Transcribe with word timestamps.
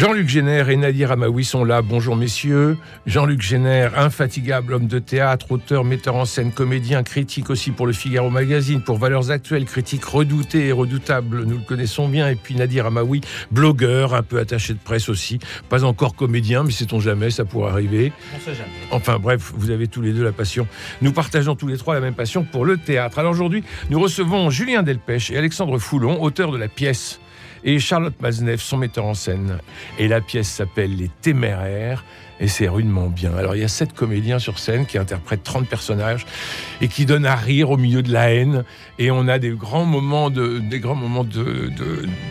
Jean-Luc 0.00 0.30
Génère 0.30 0.70
et 0.70 0.76
Nadir 0.76 1.12
Amaoui 1.12 1.44
sont 1.44 1.62
là. 1.62 1.82
Bonjour 1.82 2.16
messieurs. 2.16 2.78
Jean-Luc 3.04 3.42
Génère, 3.42 3.98
infatigable 3.98 4.72
homme 4.72 4.86
de 4.86 4.98
théâtre, 4.98 5.52
auteur, 5.52 5.84
metteur 5.84 6.16
en 6.16 6.24
scène, 6.24 6.52
comédien, 6.52 7.02
critique 7.02 7.50
aussi 7.50 7.70
pour 7.70 7.86
le 7.86 7.92
Figaro 7.92 8.30
Magazine, 8.30 8.80
pour 8.80 8.96
Valeurs 8.96 9.30
Actuelles, 9.30 9.66
critique 9.66 10.02
redouté 10.06 10.68
et 10.68 10.72
redoutable, 10.72 11.44
nous 11.44 11.58
le 11.58 11.64
connaissons 11.64 12.08
bien. 12.08 12.30
Et 12.30 12.34
puis 12.34 12.54
Nadir 12.54 12.86
Amaoui, 12.86 13.20
blogueur, 13.50 14.14
un 14.14 14.22
peu 14.22 14.38
attaché 14.38 14.72
de 14.72 14.78
presse 14.78 15.10
aussi. 15.10 15.38
Pas 15.68 15.84
encore 15.84 16.16
comédien, 16.16 16.62
mais 16.64 16.72
sait-on 16.72 16.98
jamais, 16.98 17.30
ça 17.30 17.44
pourrait 17.44 17.70
arriver. 17.70 18.10
On 18.34 18.40
sait 18.40 18.54
jamais. 18.54 18.70
Enfin 18.92 19.18
bref, 19.18 19.52
vous 19.54 19.68
avez 19.68 19.86
tous 19.86 20.00
les 20.00 20.14
deux 20.14 20.24
la 20.24 20.32
passion. 20.32 20.66
Nous 21.02 21.12
partageons 21.12 21.56
tous 21.56 21.66
les 21.66 21.76
trois 21.76 21.92
la 21.92 22.00
même 22.00 22.14
passion 22.14 22.42
pour 22.42 22.64
le 22.64 22.78
théâtre. 22.78 23.18
Alors 23.18 23.32
aujourd'hui, 23.32 23.64
nous 23.90 24.00
recevons 24.00 24.48
Julien 24.48 24.82
Delpech 24.82 25.30
et 25.30 25.36
Alexandre 25.36 25.76
Foulon, 25.78 26.22
auteurs 26.22 26.52
de 26.52 26.56
la 26.56 26.68
pièce 26.68 27.20
et 27.64 27.78
Charlotte 27.78 28.20
Maznev, 28.20 28.58
son 28.58 28.76
metteur 28.76 29.04
en 29.04 29.14
scène. 29.14 29.58
Et 29.98 30.08
la 30.08 30.20
pièce 30.20 30.48
s'appelle 30.48 30.96
Les 30.96 31.10
Téméraires 31.20 32.04
et 32.40 32.48
c'est 32.48 32.68
rudement 32.68 33.08
bien. 33.08 33.36
Alors 33.36 33.54
il 33.54 33.60
y 33.60 33.64
a 33.64 33.68
sept 33.68 33.92
comédiens 33.92 34.38
sur 34.38 34.58
scène 34.58 34.86
qui 34.86 34.96
interprètent 34.96 35.42
30 35.42 35.68
personnages 35.68 36.26
et 36.80 36.88
qui 36.88 37.04
donnent 37.04 37.26
à 37.26 37.36
rire 37.36 37.70
au 37.70 37.76
milieu 37.76 38.02
de 38.02 38.10
la 38.10 38.32
haine. 38.32 38.64
Et 38.98 39.10
on 39.10 39.28
a 39.28 39.38
des 39.38 39.50
grands 39.50 39.84
moments 39.84 40.30
de, 40.30 40.58
des 40.58 40.80
grands 40.80 40.94
moments 40.94 41.24
de, 41.24 41.70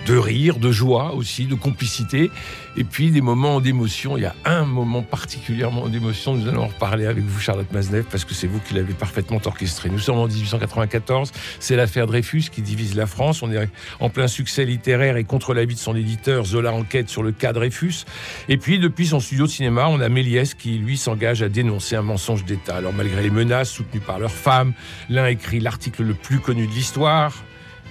de 0.08 0.18
rire, 0.18 0.58
de 0.58 0.72
joie 0.72 1.14
aussi, 1.14 1.46
de 1.46 1.56
complicité. 1.56 2.32
Et 2.76 2.84
puis 2.84 3.12
des 3.12 3.22
moments 3.22 3.62
d'émotion. 3.62 4.18
Il 4.18 4.24
y 4.24 4.26
a 4.26 4.36
un 4.46 4.66
moment 4.66 5.04
particulièrement 5.04 5.88
d'émotion. 5.90 6.34
Nous 6.36 6.48
allons 6.48 6.64
en 6.64 6.68
reparler 6.68 7.06
avec 7.06 7.24
vous, 7.24 7.40
Charlotte 7.40 7.72
Maznev, 7.72 8.06
parce 8.10 8.26
que 8.26 8.34
c'est 8.34 8.48
vous 8.48 8.60
qui 8.60 8.74
l'avez 8.74 8.94
parfaitement 8.94 9.40
orchestré. 9.44 9.90
Nous 9.90 10.00
sommes 10.00 10.18
en 10.18 10.28
1894. 10.28 11.32
C'est 11.60 11.76
l'affaire 11.76 12.08
Dreyfus 12.08 12.46
qui 12.52 12.62
divise 12.62 12.96
la 12.96 13.06
France. 13.06 13.44
On 13.44 13.52
est 13.52 13.70
en 14.00 14.10
plein 14.10 14.28
succès 14.28 14.66
littéraire 14.66 15.18
et 15.20 15.24
contre 15.24 15.54
l'avis 15.54 15.76
de 15.76 15.80
son 15.80 15.96
éditeur, 15.96 16.46
Zola 16.46 16.74
enquête 16.74 17.10
sur 17.10 17.24
le 17.24 17.32
cas 17.32 17.54
Dreyfus. 17.54 18.06
Et 18.48 18.58
puis, 18.58 18.80
depuis 18.80 19.08
son 19.08 19.20
studio 19.20 19.46
de 19.46 19.52
cinéma, 19.52 19.88
on 19.90 20.00
a 20.00 20.10
Méliès 20.10 20.54
qui, 20.54 20.78
lui, 20.78 20.98
s'engage 20.98 21.44
à 21.44 21.50
dénoncer 21.50 21.96
un 21.96 22.02
mensonge 22.02 22.46
d'État. 22.46 22.78
Alors, 22.78 22.94
malgré 22.94 23.22
les 23.22 23.30
menaces 23.30 23.70
soutenues 23.70 24.02
par 24.02 24.20
leurs 24.20 24.32
femmes, 24.32 24.74
l'un 25.10 25.28
écrit 25.28 25.60
l'article 25.60 26.04
le 26.04 26.14
plus 26.14 26.40
connu 26.40 26.68
de 26.68 26.72
l'histoire, 26.72 27.34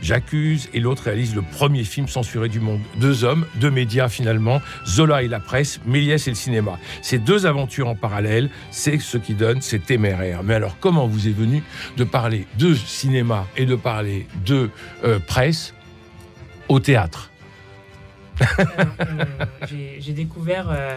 J'accuse, 0.01 0.69
et 0.75 0.81
l'autre 0.81 1.05
réalise 1.05 1.35
le 1.35 1.43
premier 1.43 1.83
film 1.85 2.07
censuré 2.07 2.49
du 2.49 2.61
monde. 2.61 2.81
Deux 3.01 3.25
hommes, 3.25 3.47
deux 3.57 3.71
médias 3.71 4.09
finalement, 4.09 4.61
Zola 4.87 5.23
et 5.23 5.29
la 5.29 5.41
presse, 5.41 5.81
Méliès 5.87 6.27
et 6.29 6.31
le 6.31 6.37
cinéma. 6.37 6.79
Ces 7.03 7.19
deux 7.19 7.47
aventures 7.47 7.89
en 7.89 7.97
parallèle, 7.97 8.51
c'est 8.71 8.99
ce 8.99 9.19
qui 9.19 9.35
donne 9.35 9.61
ces 9.61 9.81
téméraires. 9.81 10.43
Mais 10.45 10.55
alors, 10.55 10.77
comment 10.79 11.07
vous 11.07 11.27
est 11.27 11.33
venu 11.33 11.63
de 11.97 12.05
parler 12.05 12.47
de 12.59 12.75
cinéma 12.75 13.47
et 13.57 13.67
de 13.67 13.75
parler 13.75 14.27
de 14.47 14.71
euh, 15.05 15.19
presse 15.19 15.75
au 16.69 16.81
théâtre 16.81 17.31
Euh, 18.41 18.85
J'ai 19.99 20.13
découvert 20.13 20.71
euh, 20.71 20.97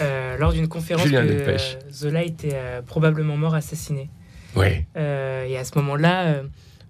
euh, 0.00 0.36
lors 0.38 0.52
d'une 0.52 0.68
conférence 0.68 1.06
Julien 1.06 1.26
que 1.26 1.56
Zola 1.92 2.22
était 2.22 2.56
probablement 2.86 3.36
mort 3.36 3.54
assassiné. 3.54 4.08
Oui. 4.54 4.84
Et 4.96 5.58
à 5.58 5.64
ce 5.64 5.76
moment-là, 5.78 6.42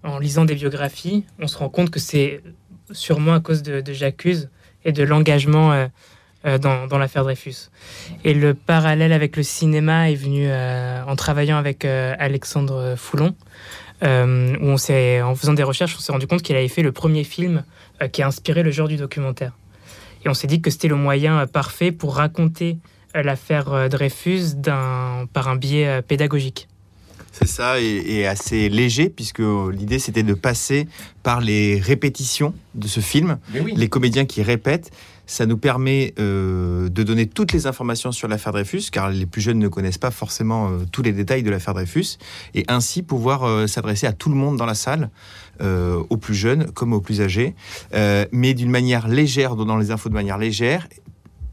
en 0.02 0.18
lisant 0.18 0.44
des 0.44 0.54
biographies, 0.54 1.24
on 1.40 1.46
se 1.46 1.56
rend 1.56 1.68
compte 1.68 1.90
que 1.90 1.98
c'est 1.98 2.42
sûrement 2.92 3.34
à 3.34 3.40
cause 3.40 3.62
de, 3.62 3.80
de 3.80 3.92
J'accuse 3.92 4.50
et 4.84 4.92
de 4.92 5.02
l'engagement 5.02 5.72
euh, 5.72 5.86
euh, 6.46 6.58
dans, 6.58 6.86
dans 6.86 6.98
l'affaire 6.98 7.24
Dreyfus. 7.24 7.70
Et 8.24 8.34
le 8.34 8.54
parallèle 8.54 9.12
avec 9.12 9.36
le 9.36 9.42
cinéma 9.42 10.10
est 10.10 10.14
venu 10.14 10.46
euh, 10.46 11.02
en 11.04 11.16
travaillant 11.16 11.56
avec 11.56 11.84
Alexandre 11.84 12.94
Foulon, 12.96 13.34
où 14.02 14.06
on 14.06 14.76
s'est, 14.76 15.22
en 15.22 15.34
faisant 15.34 15.54
des 15.54 15.62
recherches, 15.64 15.96
on 15.96 16.00
s'est 16.00 16.12
rendu 16.12 16.26
compte 16.26 16.42
qu'il 16.42 16.54
avait 16.56 16.68
fait 16.68 16.82
le 16.82 16.92
premier 16.92 17.24
film 17.24 17.64
qui 18.12 18.22
a 18.22 18.26
inspiré 18.26 18.62
le 18.62 18.70
genre 18.70 18.88
du 18.88 18.96
documentaire. 18.96 19.52
Et 20.24 20.28
on 20.28 20.34
s'est 20.34 20.46
dit 20.46 20.60
que 20.60 20.70
c'était 20.70 20.88
le 20.88 20.96
moyen 20.96 21.40
euh, 21.40 21.46
parfait 21.46 21.92
pour 21.92 22.16
raconter 22.16 22.78
euh, 23.16 23.22
l'affaire 23.22 23.72
euh, 23.72 23.88
Dreyfus 23.88 24.56
par 24.64 25.48
un 25.48 25.56
biais 25.56 25.86
euh, 25.86 26.02
pédagogique. 26.02 26.68
C'est 27.38 27.48
ça, 27.48 27.80
et, 27.80 28.02
et 28.06 28.26
assez 28.26 28.68
léger, 28.68 29.10
puisque 29.10 29.42
l'idée 29.72 29.98
c'était 29.98 30.22
de 30.22 30.34
passer 30.34 30.88
par 31.22 31.40
les 31.40 31.78
répétitions 31.78 32.54
de 32.74 32.88
ce 32.88 33.00
film, 33.00 33.38
oui. 33.54 33.74
les 33.76 33.88
comédiens 33.88 34.24
qui 34.24 34.42
répètent. 34.42 34.90
Ça 35.28 35.44
nous 35.44 35.58
permet 35.58 36.14
euh, 36.20 36.88
de 36.88 37.02
donner 37.02 37.26
toutes 37.26 37.52
les 37.52 37.66
informations 37.66 38.12
sur 38.12 38.28
l'affaire 38.28 38.52
Dreyfus, 38.52 38.84
car 38.92 39.10
les 39.10 39.26
plus 39.26 39.40
jeunes 39.40 39.58
ne 39.58 39.66
connaissent 39.66 39.98
pas 39.98 40.12
forcément 40.12 40.70
euh, 40.70 40.78
tous 40.92 41.02
les 41.02 41.12
détails 41.12 41.42
de 41.42 41.50
l'affaire 41.50 41.74
Dreyfus, 41.74 42.16
et 42.54 42.64
ainsi 42.68 43.02
pouvoir 43.02 43.42
euh, 43.42 43.66
s'adresser 43.66 44.06
à 44.06 44.12
tout 44.12 44.28
le 44.28 44.36
monde 44.36 44.56
dans 44.56 44.66
la 44.66 44.76
salle, 44.76 45.10
euh, 45.60 46.00
aux 46.10 46.16
plus 46.16 46.36
jeunes 46.36 46.70
comme 46.72 46.92
aux 46.92 47.00
plus 47.00 47.20
âgés, 47.20 47.56
euh, 47.92 48.24
mais 48.30 48.54
d'une 48.54 48.70
manière 48.70 49.08
légère, 49.08 49.56
donnant 49.56 49.76
les 49.76 49.90
infos 49.90 50.08
de 50.08 50.14
manière 50.14 50.38
légère, 50.38 50.86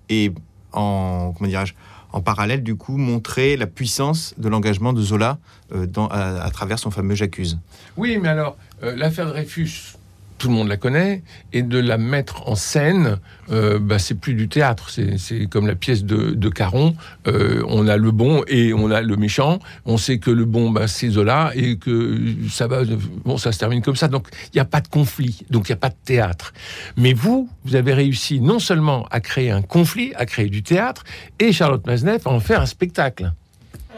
et 0.08 0.32
en, 0.72 1.34
comment 1.36 1.50
dirais-je, 1.50 1.74
en 2.13 2.22
parallèle, 2.22 2.63
du 2.63 2.75
coup, 2.75 2.97
montrer 2.97 3.57
la 3.57 3.68
puissance 3.68 4.34
de 4.38 4.47
l'engagement 4.47 4.94
de 4.94 5.01
Zola 5.01 5.40
euh, 5.74 5.85
dans- 5.88 6.07
à, 6.07 6.41
à 6.44 6.50
travers 6.51 6.79
son 6.79 6.91
fameux 6.91 7.16
J'accuse. 7.16 7.57
Oui, 7.97 8.18
mais 8.22 8.29
alors, 8.29 8.56
euh, 8.84 8.96
l'affaire 8.96 9.28
Dreyfus, 9.28 9.96
tout 10.44 10.50
le 10.50 10.56
monde 10.56 10.68
la 10.68 10.76
connaît, 10.76 11.24
et 11.54 11.62
de 11.62 11.80
la 11.80 11.98
mettre 11.98 12.50
en 12.50 12.56
scène, 12.56 13.18
euh, 13.50 13.80
bah, 13.80 13.98
c'est 13.98 14.20
plus 14.20 14.34
du 14.34 14.50
théâtre. 14.50 14.90
C'est 14.90 15.46
comme 15.50 15.68
la 15.68 15.76
pièce 15.76 16.04
de, 16.04 16.31
de 16.31 16.50
Caron. 16.50 16.98
Euh, 17.28 17.64
on 17.70 17.88
a 17.88 17.96
le 17.96 18.12
bon 18.12 18.44
et 18.50 18.74
on 18.74 18.92
a 18.92 19.00
le 19.00 19.16
méchant. 19.16 19.59
On 19.86 19.96
sait 19.96 20.18
que 20.18 20.30
le 20.30 20.44
bon, 20.44 20.70
bah, 20.70 20.90
c'est 20.90 21.08
Zola, 21.12 21.53
et 21.56 21.78
que 21.78 22.20
ça 22.50 22.68
va, 22.68 22.82
bon, 23.24 23.38
ça 23.38 23.53
se 23.53 23.59
termine 23.59 23.82
comme 23.82 23.96
ça. 23.96 24.09
Donc, 24.09 24.28
il 24.53 24.58
n'y 24.58 24.62
a 24.62 24.66
pas 24.66 24.82
de 24.82 24.90
conflit, 24.90 25.46
donc 25.50 25.70
il 25.70 25.72
n'y 25.72 25.78
a 25.78 25.80
pas 25.80 25.92
de 25.92 25.96
théâtre. 26.03 26.53
Mais 26.98 27.14
vous, 27.14 27.48
vous 27.64 27.76
avez 27.76 27.94
réussi 27.94 28.42
non 28.42 28.59
seulement 28.59 29.08
à 29.12 29.22
créer 29.22 29.50
un 29.50 29.62
conflit, 29.62 30.12
à 30.16 30.26
créer 30.26 30.50
du 30.50 30.62
théâtre, 30.62 31.06
et 31.40 31.53
Charlotte 31.53 31.88
Maznev 31.88 32.20
à 32.26 32.32
en 32.32 32.42
faire 32.42 32.59
un 32.59 32.66
spectacle. 32.66 33.32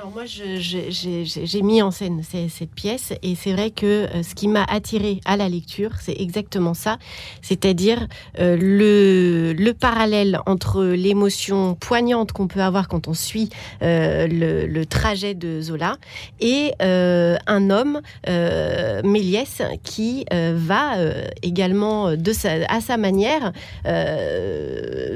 Alors 0.05 0.13
moi, 0.13 0.25
j'ai 0.27 1.61
mis 1.63 1.81
en 1.81 1.89
scène 1.89 2.21
cette 2.23 2.75
pièce 2.75 3.13
et 3.23 3.33
c'est 3.33 3.53
vrai 3.53 3.71
que 3.71 3.85
euh, 3.85 4.21
ce 4.21 4.35
qui 4.35 4.47
m'a 4.47 4.63
attiré 4.63 5.19
à 5.25 5.35
la 5.35 5.49
lecture, 5.49 5.93
c'est 5.99 6.15
exactement 6.21 6.75
ça, 6.75 6.99
c'est-à-dire 7.41 8.07
euh, 8.39 8.55
le, 8.55 9.53
le 9.53 9.73
parallèle 9.73 10.41
entre 10.45 10.83
l'émotion 10.83 11.73
poignante 11.73 12.33
qu'on 12.33 12.47
peut 12.47 12.61
avoir 12.61 12.87
quand 12.87 13.07
on 13.07 13.15
suit 13.15 13.49
euh, 13.81 14.27
le, 14.27 14.85
trajet 14.85 15.33
de 15.33 15.59
Zola 15.59 15.97
et 16.39 16.73
un 16.79 17.69
homme, 17.71 18.01
Méliès, 18.27 19.63
qui 19.81 20.25
va 20.31 20.97
également 21.41 22.13
à 22.69 22.81
sa 22.81 22.97
manière 22.97 23.51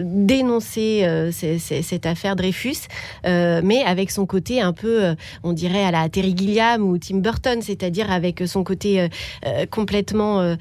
dénoncer 0.01 1.29
cette 1.31 2.06
affaire 2.07 2.35
Dreyfus 2.35 2.88
mais 3.23 3.83
avec 3.85 4.09
son 4.09 4.25
côté 4.25 4.61
un 4.61 4.73
peu, 4.78 4.78
euh, 4.88 5.16
on 5.44 5.53
dirait 5.53 5.84
à 5.84 5.91
la 5.91 6.07
Terry 6.09 6.35
Gilliam 6.38 6.81
ou 6.84 6.97
Tim 6.97 7.17
Burton, 7.17 7.62
c'est-à-dire 7.62 8.12
avec 8.12 8.44
son 8.45 8.63
côté 8.63 9.01
euh, 9.01 9.07
euh, 9.45 9.66
complètement 9.66 10.40
euh, 10.41 10.56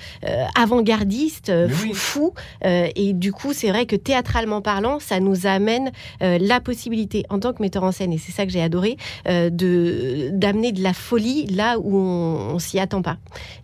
avant-gardiste, 0.55 1.53
fou, 1.69 1.83
oui. 1.89 1.93
fou. 1.95 2.35
Euh, 2.65 2.89
et 2.97 3.13
du 3.13 3.33
coup, 3.33 3.53
c'est 3.53 3.69
vrai 3.69 3.87
que 3.87 3.97
théâtralement 3.97 4.61
parlant, 4.61 4.99
ça 5.01 5.21
nous 5.21 5.47
amène 5.47 5.91
la 6.21 6.61
possibilité, 6.61 7.25
en 7.31 7.39
tant 7.39 7.53
que 7.53 7.63
metteur 7.63 7.85
en 7.85 7.93
scène, 7.93 8.13
et 8.13 8.19
c'est 8.19 8.33
ça 8.33 8.45
que 8.47 8.53
j'ai 8.53 8.63
adoré, 8.63 8.97
de 9.27 10.31
d'amener 10.33 10.73
de 10.73 10.83
la 10.83 10.93
folie 10.93 11.47
là 11.47 11.79
où 11.79 11.97
on, 11.97 12.55
on 12.55 12.59
s'y 12.59 12.79
attend 12.79 13.03
pas. 13.03 13.17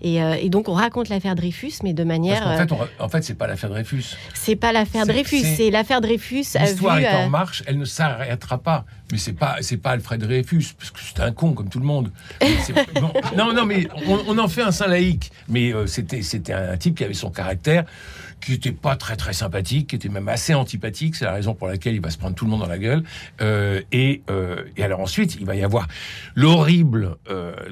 Et, 0.02 0.16
et 0.16 0.48
donc, 0.48 0.68
on 0.68 0.72
raconte 0.74 1.08
l'affaire 1.08 1.34
Dreyfus, 1.34 1.72
mais 1.82 1.92
de 1.92 2.04
manière, 2.04 2.48
euh, 2.48 2.56
fait, 2.58 2.72
on- 2.72 3.04
en 3.04 3.08
fait, 3.08 3.22
c'est 3.22 3.34
pas 3.34 3.46
l'affaire 3.46 3.70
Dreyfus. 3.70 4.16
c'est 4.34 4.56
pas 4.56 4.72
l'affaire 4.72 5.06
Dreyfus, 5.06 5.40
c'est- 5.56 5.70
l'affaire 5.70 6.00
Dreyfus 6.00 6.44
L'histoire 6.60 6.98
est 6.98 7.14
en 7.24 7.28
marche, 7.28 7.62
elle 7.66 7.78
ne 7.78 7.84
s'arrêtera 7.84 8.58
pas. 8.58 8.84
Mais 9.12 9.18
c'est 9.18 9.34
pas, 9.34 9.56
c'est 9.60 9.76
pas 9.76 9.90
Alfred 9.90 10.20
Dreyfus, 10.20 10.74
parce 10.78 10.90
que 10.90 11.00
c'est 11.00 11.20
un 11.20 11.32
con 11.32 11.52
comme 11.52 11.68
tout 11.68 11.78
le 11.78 11.84
monde. 11.84 12.10
Non, 13.36 13.52
non, 13.52 13.66
mais 13.66 13.88
on, 14.06 14.38
en 14.38 14.48
fait 14.48 14.62
un 14.62 14.72
saint 14.72 14.86
laïque. 14.86 15.30
Mais 15.48 15.72
euh, 15.72 15.86
c'était, 15.86 16.22
c'était 16.22 16.52
un 16.52 16.76
type 16.76 16.96
qui 16.96 17.04
avait 17.04 17.14
son 17.14 17.30
caractère, 17.30 17.84
qui 18.40 18.54
était 18.54 18.72
pas 18.72 18.96
très 18.96 19.16
très 19.16 19.32
sympathique, 19.32 19.88
qui 19.88 19.96
était 19.96 20.08
même 20.08 20.28
assez 20.28 20.54
antipathique. 20.54 21.16
C'est 21.16 21.24
la 21.24 21.32
raison 21.32 21.54
pour 21.54 21.68
laquelle 21.68 21.94
il 21.94 22.00
va 22.00 22.10
se 22.10 22.18
prendre 22.18 22.34
tout 22.34 22.44
le 22.44 22.50
monde 22.50 22.60
dans 22.60 22.66
la 22.66 22.78
gueule. 22.78 23.02
Euh, 23.40 23.82
et, 23.92 24.22
euh, 24.30 24.62
et 24.76 24.84
alors 24.84 25.00
ensuite, 25.00 25.36
il 25.38 25.46
va 25.46 25.54
y 25.54 25.62
avoir 25.62 25.86
l'horrible, 26.34 27.16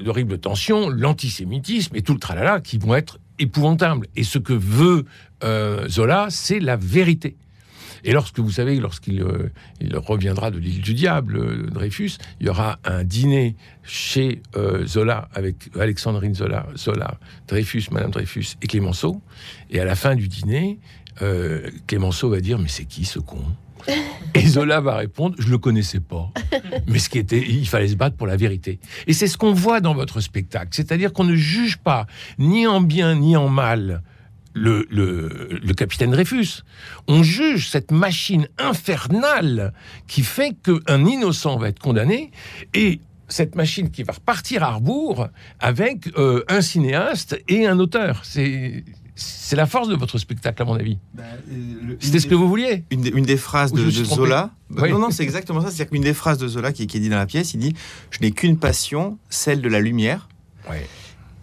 l'horrible 0.03 0.37
tension, 0.37 0.89
l'antisémitisme 0.89 1.95
et 1.95 2.01
tout 2.01 2.13
le 2.13 2.19
tralala 2.19 2.59
qui 2.59 2.77
vont 2.77 2.95
être 2.95 3.19
épouvantables. 3.39 4.07
Et 4.15 4.23
ce 4.23 4.37
que 4.37 4.53
veut 4.53 5.05
Zola, 5.87 6.27
c'est 6.29 6.59
la 6.59 6.75
vérité. 6.75 7.35
Et 8.03 8.11
lorsque 8.11 8.39
vous 8.39 8.51
savez, 8.51 8.79
lorsqu'il 8.79 9.21
euh, 9.21 9.49
reviendra 9.95 10.51
de 10.51 10.59
l'île 10.59 10.81
du 10.81 10.93
diable, 10.93 11.37
euh, 11.37 11.69
Dreyfus, 11.71 12.17
il 12.39 12.47
y 12.47 12.49
aura 12.49 12.79
un 12.83 13.03
dîner 13.03 13.55
chez 13.83 14.41
euh, 14.55 14.85
Zola 14.85 15.29
avec 15.33 15.69
Alexandrine 15.79 16.35
Zola, 16.35 16.67
Zola, 16.75 17.17
Dreyfus, 17.47 17.85
Madame 17.91 18.11
Dreyfus 18.11 18.55
et 18.61 18.67
Clémenceau. 18.67 19.21
Et 19.69 19.79
à 19.79 19.85
la 19.85 19.95
fin 19.95 20.15
du 20.15 20.27
dîner, 20.27 20.79
Clémenceau 21.85 22.29
va 22.29 22.39
dire 22.39 22.57
mais 22.57 22.67
c'est 22.67 22.85
qui 22.85 23.05
ce 23.05 23.19
con? 23.19 23.43
Et 24.33 24.47
Zola 24.47 24.81
va 24.81 24.95
répondre, 24.95 25.35
je 25.37 25.49
le 25.49 25.57
connaissais 25.57 25.99
pas. 25.99 26.31
Mais 26.87 26.99
ce 26.99 27.09
qui 27.09 27.19
était, 27.19 27.39
il 27.39 27.67
fallait 27.67 27.89
se 27.89 27.95
battre 27.95 28.15
pour 28.15 28.27
la 28.27 28.35
vérité. 28.35 28.79
Et 29.05 29.13
c'est 29.13 29.27
ce 29.27 29.37
qu'on 29.37 29.53
voit 29.53 29.79
dans 29.79 29.93
votre 29.93 30.21
spectacle. 30.21 30.69
C'est-à-dire 30.71 31.13
qu'on 31.13 31.23
ne 31.23 31.35
juge 31.35 31.77
pas, 31.77 32.07
ni 32.39 32.65
en 32.65 32.81
bien, 32.81 33.15
ni 33.15 33.37
en 33.37 33.49
mal, 33.49 34.01
le, 34.53 34.87
le, 34.89 35.59
le, 35.61 35.73
capitaine 35.73 36.11
Dreyfus. 36.11 36.63
On 37.07 37.23
juge 37.23 37.69
cette 37.69 37.91
machine 37.91 38.47
infernale 38.57 39.73
qui 40.07 40.21
fait 40.21 40.55
qu'un 40.63 41.05
innocent 41.05 41.57
va 41.57 41.69
être 41.69 41.79
condamné 41.79 42.31
et 42.73 42.99
cette 43.27 43.55
machine 43.55 43.89
qui 43.89 44.03
va 44.03 44.13
repartir 44.13 44.63
à 44.63 44.75
rebours 44.75 45.27
avec 45.59 46.15
euh, 46.17 46.43
un 46.47 46.61
cinéaste 46.61 47.41
et 47.47 47.65
un 47.65 47.79
auteur. 47.79 48.21
C'est 48.23 48.83
c'est 49.15 49.55
la 49.55 49.67
force 49.67 49.87
de 49.87 49.95
votre 49.95 50.17
spectacle, 50.17 50.61
à 50.61 50.65
mon 50.65 50.73
avis. 50.73 50.97
Bah, 51.13 51.23
euh, 51.51 51.95
C'était 51.99 52.19
ce 52.19 52.25
que 52.25 52.33
vous 52.33 52.49
vouliez. 52.49 52.83
Une, 52.89 53.01
des, 53.01 53.37
phrases 53.37 53.71
de, 53.71 53.89
Zola. 53.89 54.51
Bah, 54.71 54.87
non, 54.89 54.97
non, 54.97 55.11
c'est 55.11 55.23
exactement 55.23 55.61
ça. 55.61 55.67
C'est-à-dire 55.67 55.91
qu'une 55.91 56.01
des 56.01 56.15
phrases 56.15 56.39
de 56.39 56.47
Zola 56.47 56.73
qui, 56.73 56.87
qui, 56.87 56.97
est 56.97 56.99
dit 56.99 57.09
dans 57.09 57.17
la 57.17 57.27
pièce, 57.27 57.53
il 57.53 57.59
dit 57.59 57.75
Je 58.09 58.19
n'ai 58.21 58.31
qu'une 58.31 58.57
passion, 58.57 59.19
celle 59.29 59.61
de 59.61 59.69
la 59.69 59.79
lumière. 59.79 60.29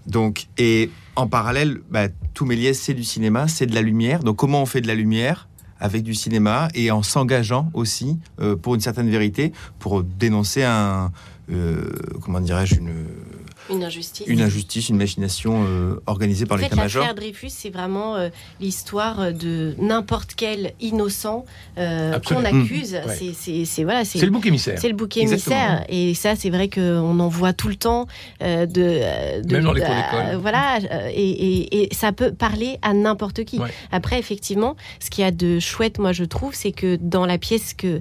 Donc, 0.07 0.47
et 0.59 0.91
en 1.21 1.27
parallèle, 1.29 1.81
bah, 1.91 2.09
tout 2.35 2.45
Méliès, 2.45 2.79
c'est 2.79 2.95
du 2.95 3.05
cinéma, 3.05 3.47
c'est 3.47 3.67
de 3.67 3.75
la 3.75 3.83
lumière. 3.83 4.23
Donc, 4.23 4.37
comment 4.37 4.63
on 4.63 4.67
fait 4.67 4.81
de 4.81 4.87
la 4.87 4.95
lumière 4.95 5.49
avec 5.79 6.03
du 6.03 6.15
cinéma 6.15 6.69
et 6.75 6.91
en 6.91 7.03
s'engageant 7.03 7.71
aussi 7.75 8.19
euh, 8.41 8.57
pour 8.57 8.75
une 8.75 8.81
certaine 8.81 9.09
vérité, 9.09 9.53
pour 9.79 10.03
dénoncer 10.03 10.63
un, 10.63 11.11
euh, 11.51 11.91
comment 12.21 12.41
dirais-je, 12.41 12.77
une 12.77 12.93
une 13.71 13.85
injustice. 13.85 14.27
Une 14.27 14.41
injustice, 14.41 14.89
une 14.89 14.97
machination 14.97 15.65
euh, 15.65 16.01
organisée 16.07 16.47
par 16.47 16.59
l'état-major. 16.59 17.03
L'affaire 17.03 17.15
Dreyfus, 17.15 17.51
c'est 17.51 17.71
vraiment 17.71 18.17
euh, 18.17 18.29
l'histoire 18.61 19.33
de 19.33 19.75
n'importe 19.79 20.35
quel 20.37 20.73
innocent 20.81 21.45
euh, 21.79 22.19
qu'on 22.21 22.45
accuse. 22.45 22.95
Mmh. 22.95 23.65
C'est 23.65 23.85
voilà, 23.85 24.05
c'est 24.05 24.21
le 24.21 24.31
bouc 24.31 24.47
émissaire. 24.47 24.79
C'est 24.79 24.89
le 24.89 24.95
bouc 24.95 25.17
émissaire. 25.17 25.85
Et 25.89 26.15
ça, 26.15 26.37
c'est 26.37 26.51
vrai 26.51 26.69
qu'on 26.69 27.21
en 27.21 27.29
voit 27.29 27.53
tout 27.53 27.69
le 27.69 27.77
temps. 27.77 28.07
de, 28.41 28.67
de, 28.67 29.53
Même 29.53 29.65
dans 29.65 29.73
les 29.73 29.83
cours 29.83 30.41
Voilà, 30.41 30.79
et, 31.13 31.85
et, 31.85 31.95
ça 31.95 32.13
peut 32.13 32.33
parler 32.33 32.79
à 32.83 32.93
n'importe 32.93 33.45
qui. 33.45 33.61
Après, 33.93 34.19
effectivement, 34.19 34.77
ce 35.01 35.11
qu'il 35.11 35.23
y 35.23 35.27
a 35.27 35.31
de 35.31 35.59
chouette, 35.59 35.99
moi, 35.99 36.13
je 36.13 36.25
trouve, 36.25 36.55
c'est 36.55 36.73
que 36.73 36.97
dans 36.97 37.27
la 37.27 37.39
pièce 37.39 37.75
que 37.75 38.01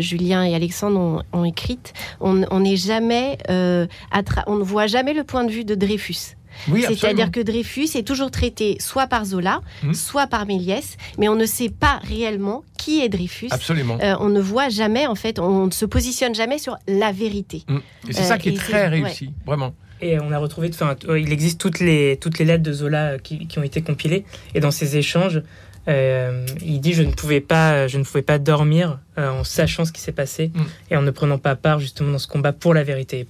Julien 0.00 0.44
et 0.44 0.54
Alexandre 0.54 0.98
ont, 0.98 1.22
ont 1.32 1.44
écrite, 1.44 1.92
on 2.20 2.60
n'est 2.60 2.76
jamais, 2.76 3.38
on 3.48 4.56
ne 4.56 4.62
voit 4.62 4.81
jamais 4.86 5.14
le 5.14 5.24
point 5.24 5.44
de 5.44 5.50
vue 5.50 5.64
de 5.64 5.74
Dreyfus. 5.74 6.36
C'est-à-dire 6.66 7.30
que 7.30 7.40
Dreyfus 7.40 7.88
est 7.94 8.06
toujours 8.06 8.30
traité 8.30 8.76
soit 8.80 9.06
par 9.06 9.24
Zola, 9.24 9.60
hmm. 9.82 9.94
soit 9.94 10.26
par 10.26 10.46
Méliès, 10.46 10.96
mais 11.18 11.28
on 11.28 11.34
ne 11.34 11.46
sait 11.46 11.70
pas 11.70 12.00
réellement 12.04 12.64
qui 12.78 13.00
est 13.02 13.08
Dreyfus. 13.08 13.48
Absolument. 13.50 13.98
Euh, 14.02 14.14
on 14.20 14.28
ne 14.28 14.40
voit 14.40 14.68
jamais, 14.68 15.06
en 15.06 15.14
fait, 15.14 15.38
on 15.38 15.66
ne 15.66 15.70
se 15.70 15.84
positionne 15.84 16.34
jamais 16.34 16.58
sur 16.58 16.76
la 16.86 17.12
vérité. 17.12 17.64
Hmm. 17.68 17.78
Et 18.08 18.12
c'est 18.12 18.24
ça 18.24 18.38
qui 18.38 18.50
est 18.50 18.56
euh, 18.56 18.56
très 18.56 18.88
réussi, 18.88 19.30
vraiment. 19.46 19.74
Et 20.00 20.18
on 20.18 20.32
a 20.32 20.38
retrouvé, 20.38 20.68
enfin, 20.72 20.96
euh, 21.08 21.20
il 21.20 21.32
existe 21.32 21.60
toutes 21.60 21.78
les, 21.78 22.18
toutes 22.20 22.38
les 22.38 22.44
lettres 22.44 22.64
de 22.64 22.72
Zola 22.72 23.18
qui, 23.18 23.46
ont 23.56 23.62
été 23.62 23.82
compilées, 23.82 24.24
et 24.54 24.60
dans 24.60 24.72
ces 24.72 24.96
échanges, 24.96 25.42
il 25.86 26.80
dit 26.80 26.92
je 26.92 27.02
ne 27.02 27.12
pouvais 27.12 27.40
pas, 27.40 27.88
je 27.88 27.98
ne 27.98 28.04
pouvais 28.04 28.22
pas 28.22 28.38
dormir 28.38 29.00
en 29.16 29.42
sachant 29.42 29.84
ce 29.84 29.92
qui 29.92 30.00
s'est 30.00 30.12
passé 30.12 30.52
hmm. 30.54 30.62
et 30.92 30.96
en 30.96 31.02
ne 31.02 31.10
prenant 31.10 31.38
pas 31.38 31.56
part 31.56 31.80
justement 31.80 32.12
dans 32.12 32.18
ce 32.18 32.28
combat 32.28 32.52
pour 32.52 32.72
la 32.72 32.84
vérité 32.84 33.26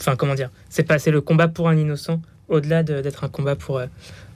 enfin 0.00 0.16
comment 0.16 0.34
dire, 0.34 0.50
c'est 0.68 0.82
pas 0.82 0.98
le 1.10 1.20
combat 1.20 1.48
pour 1.48 1.68
un 1.68 1.76
innocent 1.76 2.20
au-delà 2.48 2.82
d'être 2.82 3.24
un 3.24 3.28
combat 3.28 3.56
pour 3.56 3.78
euh, 3.78 3.86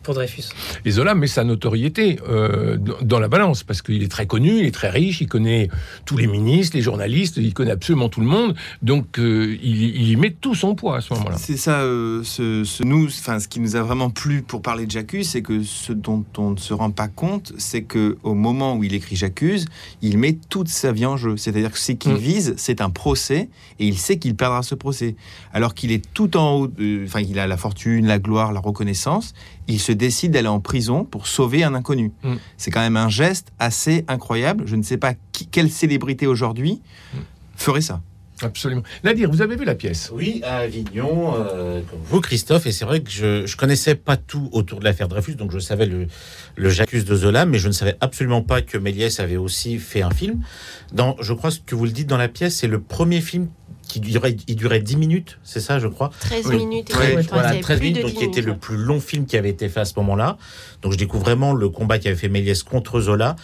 pour 0.02 0.14
Dreyfus. 0.14 0.44
Et 0.84 0.90
Zola 0.90 1.14
met 1.14 1.26
sa 1.26 1.44
notoriété 1.44 2.18
euh, 2.28 2.76
dans 3.02 3.20
la 3.20 3.28
balance, 3.28 3.62
parce 3.62 3.82
qu'il 3.82 4.02
est 4.02 4.10
très 4.10 4.26
connu, 4.26 4.58
il 4.58 4.66
est 4.66 4.74
très 4.74 4.90
riche, 4.90 5.20
il 5.20 5.28
connaît 5.28 5.68
tous 6.04 6.16
les 6.16 6.26
ministres, 6.26 6.76
les 6.76 6.82
journalistes, 6.82 7.36
il 7.36 7.54
connaît 7.54 7.72
absolument 7.72 8.08
tout 8.08 8.20
le 8.20 8.26
monde, 8.26 8.54
donc 8.82 9.18
euh, 9.18 9.56
il, 9.62 10.08
y 10.08 10.16
met 10.16 10.30
tout 10.30 10.54
son 10.54 10.74
poids 10.74 10.98
à 10.98 11.00
ce 11.00 11.12
moment-là. 11.14 11.36
C'est 11.38 11.56
ça, 11.56 11.80
euh, 11.80 12.22
ce, 12.24 12.82
nous, 12.82 13.06
enfin, 13.06 13.40
ce 13.40 13.48
qui 13.48 13.60
nous 13.60 13.76
a 13.76 13.82
vraiment 13.82 14.10
plu 14.10 14.42
pour 14.42 14.62
parler 14.62 14.86
de 14.86 14.90
J'accuse, 14.90 15.28
c'est 15.28 15.42
que 15.42 15.62
ce 15.62 15.92
dont 15.92 16.24
on 16.36 16.50
ne 16.50 16.56
se 16.56 16.72
rend 16.72 16.90
pas 16.90 17.08
compte, 17.08 17.52
c'est 17.58 17.82
que 17.82 18.16
au 18.22 18.34
moment 18.34 18.76
où 18.76 18.84
il 18.84 18.94
écrit 18.94 19.16
J'accuse, 19.16 19.66
il 20.02 20.18
met 20.18 20.38
toute 20.48 20.68
sa 20.68 20.92
vie 20.92 21.06
en 21.06 21.16
jeu. 21.16 21.36
C'est-à-dire 21.36 21.72
que 21.72 21.78
ce 21.78 21.92
qu'il 21.92 22.12
mm. 22.12 22.18
vise, 22.18 22.54
c'est 22.56 22.80
un 22.80 22.90
procès, 22.90 23.48
et 23.78 23.86
il 23.86 23.98
sait 23.98 24.18
qu'il 24.18 24.34
perdra 24.34 24.62
ce 24.62 24.74
procès. 24.74 25.16
Alors 25.52 25.74
qu'il 25.74 25.92
est 25.92 26.04
tout 26.14 26.36
en 26.36 26.60
haut, 26.60 26.70
enfin, 27.04 27.20
il 27.20 27.38
a 27.38 27.46
la 27.46 27.56
fortune, 27.56 28.06
la 28.06 28.18
gloire, 28.18 28.52
la 28.52 28.60
reconnaissance, 28.60 29.34
il 29.68 29.78
se 29.78 29.92
décide 29.92 30.32
d'aller 30.32 30.48
en 30.48 30.60
prison 30.60 31.04
pour 31.04 31.26
sauver 31.26 31.62
un 31.62 31.74
inconnu. 31.74 32.12
Mm. 32.22 32.34
C'est 32.56 32.70
quand 32.70 32.80
même 32.80 32.96
un 32.96 33.08
geste 33.08 33.52
assez 33.58 34.04
incroyable. 34.08 34.64
Je 34.66 34.76
ne 34.76 34.82
sais 34.82 34.96
pas 34.96 35.14
quelle 35.50 35.70
célébrité 35.70 36.26
aujourd'hui 36.26 36.80
mm. 37.14 37.18
ferait 37.56 37.82
ça. 37.82 38.00
Absolument. 38.40 38.82
Nadir, 39.02 39.30
vous 39.30 39.42
avez 39.42 39.56
vu 39.56 39.64
la 39.64 39.74
pièce? 39.74 40.10
Oui, 40.14 40.40
à 40.44 40.58
Avignon, 40.58 41.34
euh, 41.36 41.80
comme 41.90 41.98
vous, 42.04 42.20
Christophe, 42.20 42.66
et 42.66 42.72
c'est 42.72 42.84
vrai 42.84 43.00
que 43.00 43.10
je 43.10 43.42
ne 43.42 43.56
connaissais 43.56 43.96
pas 43.96 44.16
tout 44.16 44.48
autour 44.52 44.78
de 44.78 44.84
l'affaire 44.84 45.08
Dreyfus, 45.08 45.34
donc 45.34 45.50
je 45.50 45.58
savais 45.58 45.86
le, 45.86 46.06
le 46.54 46.70
J'accuse 46.70 47.04
de 47.04 47.16
Zola, 47.16 47.46
mais 47.46 47.58
je 47.58 47.66
ne 47.66 47.72
savais 47.72 47.96
absolument 48.00 48.42
pas 48.42 48.62
que 48.62 48.78
Méliès 48.78 49.18
avait 49.18 49.36
aussi 49.36 49.78
fait 49.78 50.02
un 50.02 50.10
film. 50.10 50.40
Dans, 50.92 51.16
je 51.20 51.32
crois 51.32 51.50
que 51.66 51.74
vous 51.74 51.84
le 51.84 51.90
dites 51.90 52.08
dans 52.08 52.16
la 52.16 52.28
pièce, 52.28 52.54
c'est 52.54 52.68
le 52.68 52.80
premier 52.80 53.20
film 53.20 53.48
qui 53.88 54.00
durait, 54.00 54.37
il 54.46 54.56
durait 54.56 54.81
10 54.81 54.96
minutes, 54.96 55.38
c'est 55.43 55.61
ça, 55.61 55.79
je 55.79 55.88
crois 55.88 56.11
13 56.20 56.52
minutes. 56.52 56.93
voilà, 57.32 57.56
13 57.56 57.81
minutes, 57.81 58.02
donc 58.02 58.12
qui 58.12 58.25
était 58.25 58.43
le 58.43 58.56
plus 58.56 58.76
long 58.76 59.00
film 59.00 59.26
qui 59.26 59.37
avait 59.37 59.50
été 59.50 59.69
fait 59.69 59.81
à 59.81 59.85
ce 59.85 59.94
moment-là. 59.96 60.37
Donc 60.82 60.93
je 60.93 60.99
découvre 60.99 61.25
vraiment 61.25 61.55
le 61.55 61.69
combat 61.69 61.99
qui 61.99 62.08
avait 62.08 62.17
fait 62.17 62.29
Méliès 62.29 62.62
contre 62.62 63.00
Zola. 63.00 63.35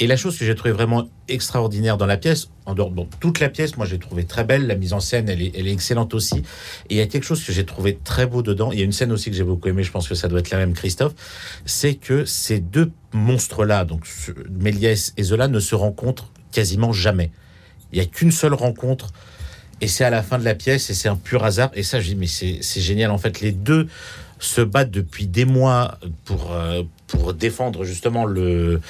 Et 0.00 0.08
la 0.08 0.16
chose 0.16 0.36
que 0.36 0.44
j'ai 0.44 0.56
trouvé 0.56 0.72
vraiment 0.72 1.08
extraordinaire 1.28 1.96
dans 1.96 2.06
la 2.06 2.16
pièce, 2.16 2.50
en 2.66 2.74
dehors 2.74 2.90
de 2.90 3.02
toute 3.20 3.38
la 3.38 3.48
pièce, 3.48 3.76
moi 3.76 3.86
j'ai 3.86 4.00
trouvé 4.00 4.24
très 4.24 4.42
belle, 4.42 4.66
la 4.66 4.74
mise 4.74 4.92
en 4.92 4.98
scène, 4.98 5.28
elle 5.28 5.40
est, 5.40 5.52
elle 5.56 5.68
est 5.68 5.72
excellente 5.72 6.14
aussi. 6.14 6.38
Et 6.90 6.94
il 6.94 6.96
y 6.96 7.00
a 7.00 7.06
quelque 7.06 7.22
chose 7.22 7.44
que 7.44 7.52
j'ai 7.52 7.64
trouvé 7.64 7.96
très 8.02 8.26
beau 8.26 8.42
dedans. 8.42 8.72
Il 8.72 8.78
y 8.78 8.82
a 8.82 8.84
une 8.84 8.92
scène 8.92 9.12
aussi 9.12 9.30
que 9.30 9.36
j'ai 9.36 9.44
beaucoup 9.44 9.68
aimé, 9.68 9.84
je 9.84 9.92
pense 9.92 10.08
que 10.08 10.16
ça 10.16 10.26
doit 10.26 10.40
être 10.40 10.50
la 10.50 10.58
même, 10.58 10.72
Christophe. 10.72 11.14
C'est 11.64 11.94
que 11.94 12.24
ces 12.24 12.58
deux 12.58 12.90
monstres-là, 13.12 13.84
donc 13.84 14.04
Méliès 14.50 15.14
et 15.16 15.22
Zola, 15.22 15.46
ne 15.46 15.60
se 15.60 15.76
rencontrent 15.76 16.32
quasiment 16.50 16.92
jamais. 16.92 17.30
Il 17.92 18.00
n'y 18.00 18.04
a 18.04 18.08
qu'une 18.08 18.32
seule 18.32 18.54
rencontre 18.54 19.12
et 19.84 19.86
c'est 19.86 20.04
à 20.04 20.08
la 20.08 20.22
fin 20.22 20.38
de 20.38 20.44
la 20.44 20.54
pièce 20.54 20.88
et 20.88 20.94
c'est 20.94 21.10
un 21.10 21.16
pur 21.16 21.44
hasard. 21.44 21.70
Et 21.74 21.82
ça, 21.82 22.00
je 22.00 22.08
dis, 22.08 22.16
mais 22.16 22.26
c'est 22.26 22.80
génial. 22.80 23.10
En 23.10 23.18
fait, 23.18 23.42
les 23.42 23.52
deux 23.52 23.86
se 24.38 24.62
battent 24.62 24.90
depuis 24.90 25.26
des 25.26 25.44
mois 25.44 25.98
pour, 26.24 26.52
euh, 26.52 26.84
pour 27.06 27.34
défendre 27.34 27.84
justement 27.84 28.24
le 28.24 28.80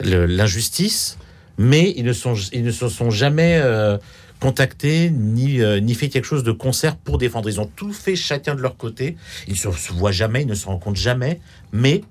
l'injustice, 0.00 1.18
mais 1.58 1.92
ils 1.96 2.04
ne, 2.04 2.12
sont, 2.12 2.34
ils 2.52 2.62
ne 2.62 2.70
se 2.70 2.88
sont 2.88 3.10
jamais 3.10 3.58
euh, 3.60 3.98
contactés 4.38 5.10
ni, 5.10 5.60
euh, 5.60 5.80
ni 5.80 5.94
fait 5.94 6.08
quelque 6.08 6.26
chose 6.26 6.44
de 6.44 6.52
concert 6.52 6.94
pour 6.94 7.18
défendre. 7.18 7.48
Ils 7.48 7.60
ont 7.60 7.70
tout 7.74 7.92
fait 7.92 8.14
chacun 8.14 8.54
de 8.54 8.60
leur 8.60 8.76
côté. 8.76 9.16
Ils 9.48 9.54
ne 9.54 9.72
se 9.72 9.92
voient 9.92 10.12
jamais, 10.12 10.42
ils 10.42 10.48
ne 10.48 10.54
se 10.54 10.66
rencontrent 10.66 11.00
jamais, 11.00 11.40
mais 11.72 12.02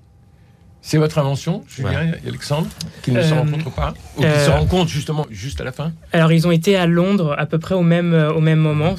c'est 0.80 0.96
votre 0.96 1.18
invention, 1.18 1.64
Julien 1.68 2.12
et 2.24 2.28
Alexandre, 2.28 2.68
qui 3.02 3.10
ne 3.10 3.20
se 3.20 3.32
euh, 3.32 3.40
rencontrent 3.40 3.70
pas 3.72 3.94
Ou 4.16 4.22
qui 4.22 4.26
se 4.26 4.48
euh, 4.48 4.52
rencontrent 4.52 4.90
justement 4.90 5.26
juste 5.30 5.60
à 5.60 5.64
la 5.64 5.72
fin 5.72 5.92
Alors, 6.12 6.32
ils 6.32 6.46
ont 6.46 6.50
été 6.50 6.76
à 6.76 6.86
Londres 6.86 7.34
à 7.36 7.46
peu 7.46 7.58
près 7.58 7.74
au 7.74 7.82
même, 7.82 8.14
euh, 8.14 8.32
au 8.32 8.40
même 8.40 8.60
moment. 8.60 8.94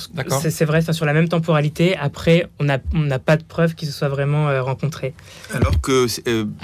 C'est 0.49 0.65
vrai, 0.65 0.81
sur 0.81 1.05
la 1.05 1.13
même 1.13 1.29
temporalité. 1.29 1.95
Après, 1.97 2.47
on 2.59 2.65
n'a 2.65 2.79
on 2.93 3.07
pas 3.19 3.37
de 3.37 3.43
preuves 3.43 3.75
qu'ils 3.75 3.87
se 3.87 3.93
soient 3.93 4.09
vraiment 4.09 4.63
rencontrés. 4.63 5.13
Alors 5.53 5.79
que 5.81 6.07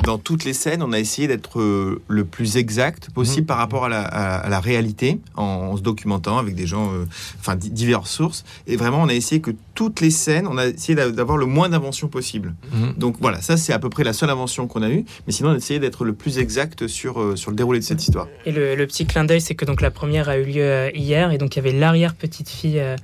dans 0.03 0.17
toutes 0.17 0.43
les 0.43 0.53
scènes, 0.53 0.84
on 0.84 0.93
a 0.93 1.00
essayé 1.00 1.27
d'être 1.27 1.60
le 2.07 2.25
plus 2.25 2.57
exact 2.57 3.10
possible 3.10 3.41
mhm. 3.41 3.48
par 3.48 3.57
rapport 3.57 3.86
à 3.86 3.89
la, 3.89 4.60
réalité, 4.60 5.19
en, 5.36 5.75
se 5.77 5.81
documentant 5.81 6.38
avec 6.38 6.55
des 6.55 6.67
gens, 6.67 6.91
enfin, 7.39 7.55
diverses 7.55 8.12
sources. 8.12 8.43
Et 8.67 8.75
vraiment, 8.75 9.01
on 9.01 9.10
a 9.10 9.13
essayé 9.13 9.41
que 9.41 9.51
toutes 9.74 10.01
les 10.01 10.12
scènes, 10.12 10.48
on 10.48 10.57
a 10.57 10.67
essayé 10.67 10.95
d'avoir 10.95 11.38
le 11.38 11.45
moins 11.45 11.69
d'inventions 11.69 12.07
possible. 12.07 12.53
Mhm. 12.72 12.93
Donc 12.98 13.17
voilà, 13.19 13.41
ça, 13.41 13.57
c'est 13.57 13.74
à 13.74 13.79
peu 13.79 13.89
près 13.89 14.03
la 14.03 14.13
seule 14.13 14.29
invention 14.29 14.67
qu'on 14.67 14.81
a 14.81 14.89
eue. 14.89 15.05
Mais 15.25 15.34
sinon, 15.34 15.55
on 15.55 15.79
d'être 15.79 16.05
le 16.05 16.13
plus 16.13 16.38
exact 16.38 16.88
sur, 16.88 17.19
euh, 17.19 17.36
sur 17.36 17.51
le 17.51 17.57
déroulé 17.57 17.79
de 17.79 17.84
cette 17.84 18.01
histoire. 18.01 18.27
Et 18.45 18.51
le, 18.51 18.86
petit 18.86 19.05
clin 19.05 19.25
d'œil, 19.25 19.41
c'est 19.41 19.55
que 19.55 19.65
donc 19.65 19.81
la 19.81 19.91
première 19.91 20.29
a 20.29 20.38
eu 20.38 20.43
lieu 20.43 20.63
euh, 20.63 20.91
hier, 20.93 21.31
et 21.31 21.38
donc 21.38 21.55
il 21.55 21.60
y 21.60 21.67
avait 21.67 21.77
l'arrière-petite-fille 21.77 22.79
euh, 22.79 22.95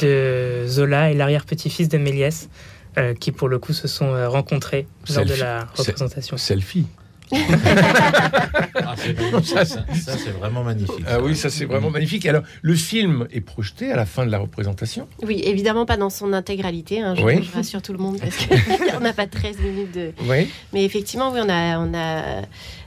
de 0.00 0.66
Zola 0.68 1.10
et 1.10 1.14
l'arrière-petit-fils 1.14 1.88
de 1.88 1.98
Méliès, 1.98 2.48
qui 3.20 3.30
pour 3.30 3.48
le 3.48 3.58
coup 3.58 3.74
se 3.74 3.88
sont 3.88 4.12
rencontrés 4.30 4.86
lors 5.14 5.26
de 5.26 5.34
la 5.34 5.66
représentation. 5.76 6.38
Selfie 6.38 6.86
ah, 7.32 8.94
ça, 9.42 9.64
c'est 9.64 10.30
vraiment 10.38 10.62
magnifique. 10.62 11.04
Ah 11.06 11.20
oui, 11.20 11.34
ça 11.36 11.50
c'est 11.50 11.64
vraiment 11.64 11.90
magnifique. 11.90 12.24
Alors, 12.26 12.42
le 12.62 12.74
film 12.74 13.26
est 13.32 13.40
projeté 13.40 13.90
à 13.90 13.96
la 13.96 14.06
fin 14.06 14.24
de 14.24 14.30
la 14.30 14.38
représentation? 14.38 15.08
Oui, 15.22 15.42
évidemment 15.44 15.86
pas 15.86 15.96
dans 15.96 16.10
son 16.10 16.32
intégralité. 16.32 17.00
Hein, 17.00 17.14
je, 17.16 17.52
rassure 17.54 17.82
tout 17.82 17.92
le 17.92 17.98
monde 17.98 18.18
parce 18.20 18.36
qu'on 18.46 19.00
n'a 19.00 19.12
pas 19.12 19.26
13 19.26 19.58
minutes 19.58 19.92
de. 19.92 20.12
Oui. 20.28 20.48
Mais 20.72 20.84
effectivement, 20.84 21.32
oui, 21.32 21.40
on 21.42 21.48
a, 21.48 21.78
on 21.78 21.94
a 21.94 22.42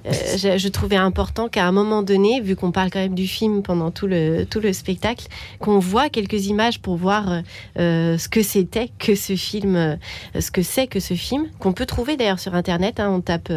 euh, 0.05 0.57
je, 0.57 0.67
trouvais 0.67 0.95
important 0.95 1.47
qu'à 1.49 1.65
un 1.65 1.71
moment 1.71 2.03
donné, 2.03 2.41
vu 2.41 2.55
qu'on 2.55 2.71
parle 2.71 2.89
quand 2.89 2.99
même 2.99 3.15
du 3.15 3.27
film 3.27 3.61
pendant 3.61 3.91
tout 3.91 4.07
le, 4.07 4.45
tout 4.45 4.59
le 4.59 4.73
spectacle, 4.73 5.27
qu'on 5.59 5.79
voit 5.79 6.09
quelques 6.09 6.47
images 6.47 6.79
pour 6.79 6.95
voir 6.95 7.41
euh, 7.77 8.17
ce 8.17 8.29
que 8.29 8.41
c'était 8.41 8.89
que 8.99 9.15
ce 9.15 9.35
film, 9.35 9.75
euh, 9.75 9.95
ce 10.39 10.51
que 10.51 10.61
c'est 10.61 10.87
que 10.87 10.99
ce 10.99 11.13
film, 11.13 11.47
qu'on 11.59 11.73
peut 11.73 11.85
trouver 11.85 12.17
d'ailleurs 12.17 12.39
sur 12.39 12.55
Internet. 12.55 12.99
Hein. 12.99 13.09
on 13.09 13.21
tape, 13.21 13.51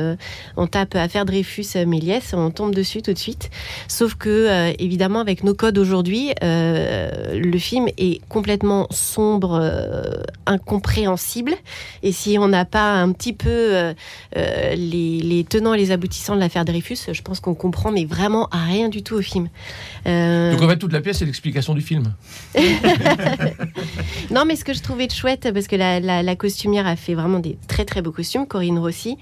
on 0.56 0.66
tape 0.66 0.94
affaire 0.94 1.24
Dreyfus 1.24 1.84
Méliès, 1.86 2.34
on 2.34 2.50
tombe 2.50 2.74
dessus 2.74 3.02
tout 3.02 3.12
de 3.12 3.18
suite. 3.18 3.50
Sauf 3.88 4.14
que, 4.14 4.72
évidemment, 4.78 5.20
avec 5.20 5.44
nos 5.44 5.54
codes 5.54 5.78
aujourd'hui, 5.78 6.32
le 6.42 7.58
film 7.58 7.86
est 7.98 8.20
complètement 8.28 8.86
sombre, 8.90 9.72
incompréhensible. 10.46 11.52
Et 12.02 12.12
si 12.12 12.38
on 12.38 12.48
n'a 12.48 12.64
pas 12.64 12.92
un 12.94 13.12
petit 13.12 13.32
peu 13.32 13.94
les, 14.34 14.74
les, 15.20 15.44
tenants 15.44 15.74
et 15.74 15.78
les 15.78 15.90
aboutissants 15.90 16.31
de 16.34 16.40
l'affaire 16.40 16.64
Dreyfus, 16.64 16.98
je 17.12 17.22
pense 17.22 17.40
qu'on 17.40 17.54
comprend, 17.54 17.90
mais 17.90 18.04
vraiment 18.04 18.48
à 18.50 18.64
rien 18.64 18.88
du 18.88 19.02
tout 19.02 19.14
au 19.14 19.22
film. 19.22 19.48
Donc 20.04 20.62
en 20.62 20.68
fait, 20.68 20.78
toute 20.78 20.92
la 20.92 21.00
pièce, 21.00 21.18
c'est 21.18 21.24
l'explication 21.24 21.74
du 21.74 21.80
film. 21.80 22.14
non, 24.30 24.44
mais 24.44 24.56
ce 24.56 24.64
que 24.64 24.72
je 24.72 24.82
trouvais 24.82 25.06
de 25.06 25.12
chouette, 25.12 25.48
parce 25.52 25.66
que 25.66 25.76
la, 25.76 26.36
costumière 26.36 26.86
a 26.86 26.96
fait 26.96 27.14
vraiment 27.14 27.38
des 27.38 27.56
très 27.68 27.84
très 27.84 28.02
beaux 28.02 28.10
costumes, 28.12 28.46
Corinne 28.46 28.78
Rossi, 28.78 29.16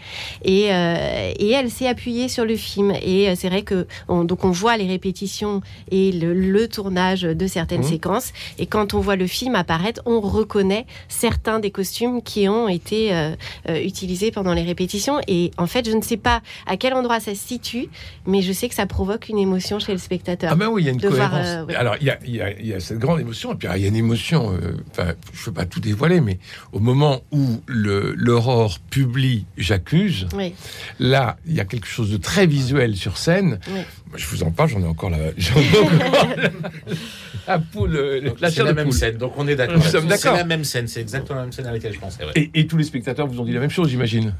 et, 0.45 0.73
euh, 0.73 1.33
et 1.39 1.51
elle 1.51 1.71
s'est 1.71 1.89
appuyée 1.89 2.29
sur 2.29 2.45
le 2.45 2.57
film. 2.57 2.93
Et 3.03 3.29
euh, 3.29 3.35
c'est 3.37 3.49
vrai 3.49 3.63
que 3.63 3.87
on, 4.09 4.25
donc 4.25 4.45
on 4.45 4.51
voit 4.51 4.77
les 4.77 4.87
répétitions 4.87 5.61
et 5.91 6.13
le, 6.13 6.61
tournage 6.69 7.23
de 7.23 7.47
certaines 7.47 7.81
mmh. 7.81 7.85
séquences, 7.85 8.33
et 8.59 8.67
quand 8.67 8.95
on 8.95 9.01
voit 9.01 9.17
le 9.17 9.27
film 9.27 9.55
apparaître, 9.55 10.03
on 10.07 10.21
reconnaît 10.21 10.87
certains 11.09 11.59
des 11.59 11.71
costumes 11.71 12.23
qui 12.23 12.49
ont 12.49 12.69
été 12.69 13.13
euh, 13.13 13.35
utilisés 13.83 14.31
pendant 14.31 14.53
les 14.53 14.63
répétitions. 14.63 15.21
Et 15.27 15.51
en 15.57 15.67
fait, 15.67 15.89
je 15.89 15.97
ne 15.97 16.03
sais 16.03 16.17
pas 16.17 16.43
à 16.67 16.77
quel 16.77 16.95
endroit 17.01 17.21
ça 17.21 17.35
se 17.35 17.41
situe, 17.41 17.89
mais 18.27 18.43
je 18.43 18.53
sais 18.53 18.69
que 18.69 18.75
ça 18.75 18.87
provoque 18.87 19.29
une 19.29 19.39
émotion 19.39 19.79
chez 19.79 19.93
le 19.93 19.99
spectateur. 19.99 20.51
Ah 20.53 20.55
ben 20.55 20.69
oui, 20.69 20.83
il 20.83 20.87
y 20.87 20.89
a 20.89 20.93
une 20.93 21.01
cohérence. 21.01 21.69
Alors 21.77 21.97
il 22.01 22.07
y, 22.07 22.11
a, 22.11 22.19
il, 22.25 22.67
y 22.67 22.75
a, 22.75 22.81
cette 22.81 22.99
grande 22.99 23.21
émotion, 23.21 23.53
et 23.53 23.57
puis 23.57 23.69
il 23.75 23.83
y 23.83 23.85
a 23.85 23.89
une 23.89 23.97
émotion. 23.97 24.59
Enfin, 24.91 25.15
je 25.33 25.41
ne 25.41 25.45
veux 25.47 25.53
pas 25.53 25.67
tout 25.67 25.81
dévoiler, 25.81 26.21
mais 26.21 26.39
au 26.73 26.79
moment 26.79 27.21
où 27.33 27.61
l'aurore 27.67 28.79
publie 28.91 29.47
J'accuse, 29.57 30.27
là, 30.99 31.37
il 31.47 31.55
y 31.55 31.61
a 31.61 31.65
quelque 31.65 31.87
chose 31.87 32.11
de 32.11 32.17
très 32.17 32.47
visuel 32.47 32.97
sur 32.97 33.17
scène. 33.19 33.61
Je 34.17 34.27
vous 34.27 34.43
en 34.43 34.51
parle, 34.51 34.71
j'en 34.71 34.81
ai 34.81 34.87
encore 34.87 35.11
la, 35.11 35.19
la, 37.47 37.59
poule. 37.59 38.35
c'est 38.51 38.63
la 38.63 38.73
même 38.73 38.93
scène, 38.93 39.17
donc 39.17 39.35
on 39.37 39.47
est 39.47 39.57
d'accord. 39.57 39.83
C'est 39.83 40.25
la 40.25 40.45
même 40.45 40.65
scène, 40.65 40.89
c'est 40.89 41.01
exactement 41.01 41.39
la 41.39 41.45
même 41.45 41.53
scène 41.53 41.67
à 41.67 41.73
laquelle 41.73 41.93
je 41.93 42.01
pensais. 42.01 42.25
et 42.35 42.67
tous 42.67 42.77
les 42.77 42.85
spectateurs 42.85 43.27
vous 43.27 43.41
ont 43.41 43.45
dit 43.45 43.53
la 43.53 43.61
même 43.61 43.71
chose, 43.71 43.89
j'imagine 43.89 44.35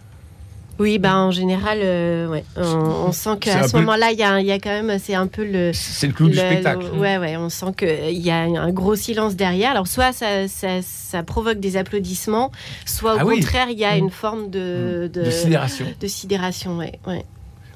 oui, 0.81 0.99
bah 0.99 1.15
en 1.17 1.31
général, 1.31 1.81
euh, 1.83 2.41
on, 2.57 3.13
sent 3.13 3.37
qu'à 3.39 3.69
ce 3.69 3.77
moment-là, 3.77 4.13
il 4.13 4.19
y, 4.19 4.23
a, 4.53 4.59
quand 4.59 4.71
même, 4.71 4.99
c'est 4.99 5.15
un 5.15 5.27
peu 5.27 5.45
le. 5.45 5.73
C'est 5.75 6.07
le 6.07 6.15
clou 6.15 6.31
du 6.31 6.37
spectacle. 6.37 6.87
ouais, 6.97 7.19
ouais, 7.19 7.37
on 7.37 7.51
sent 7.51 7.75
qu'il 7.77 8.19
y 8.19 8.31
a 8.31 8.41
un 8.41 8.73
gros 8.73 8.97
silence 8.97 9.37
derrière. 9.37 9.73
Alors, 9.73 9.87
soit 9.87 10.15
ça, 10.15 10.49
ça, 10.49 11.23
provoque 11.23 11.61
des 11.61 11.77
applaudissements, 11.77 12.51
soit 12.87 13.17
au 13.17 13.19
ah 13.21 13.25
contraire, 13.25 13.69
il 13.71 13.79
y 13.79 13.85
a 13.85 13.95
mm. 13.95 13.99
une 13.99 14.11
forme 14.11 14.49
de, 14.49 15.05
mm. 15.07 15.09
de, 15.13 15.31
sidération. 15.31 15.87
De 16.01 16.07
sidération, 16.07 16.79
ouais. 16.79 16.99
ouais. 17.07 17.27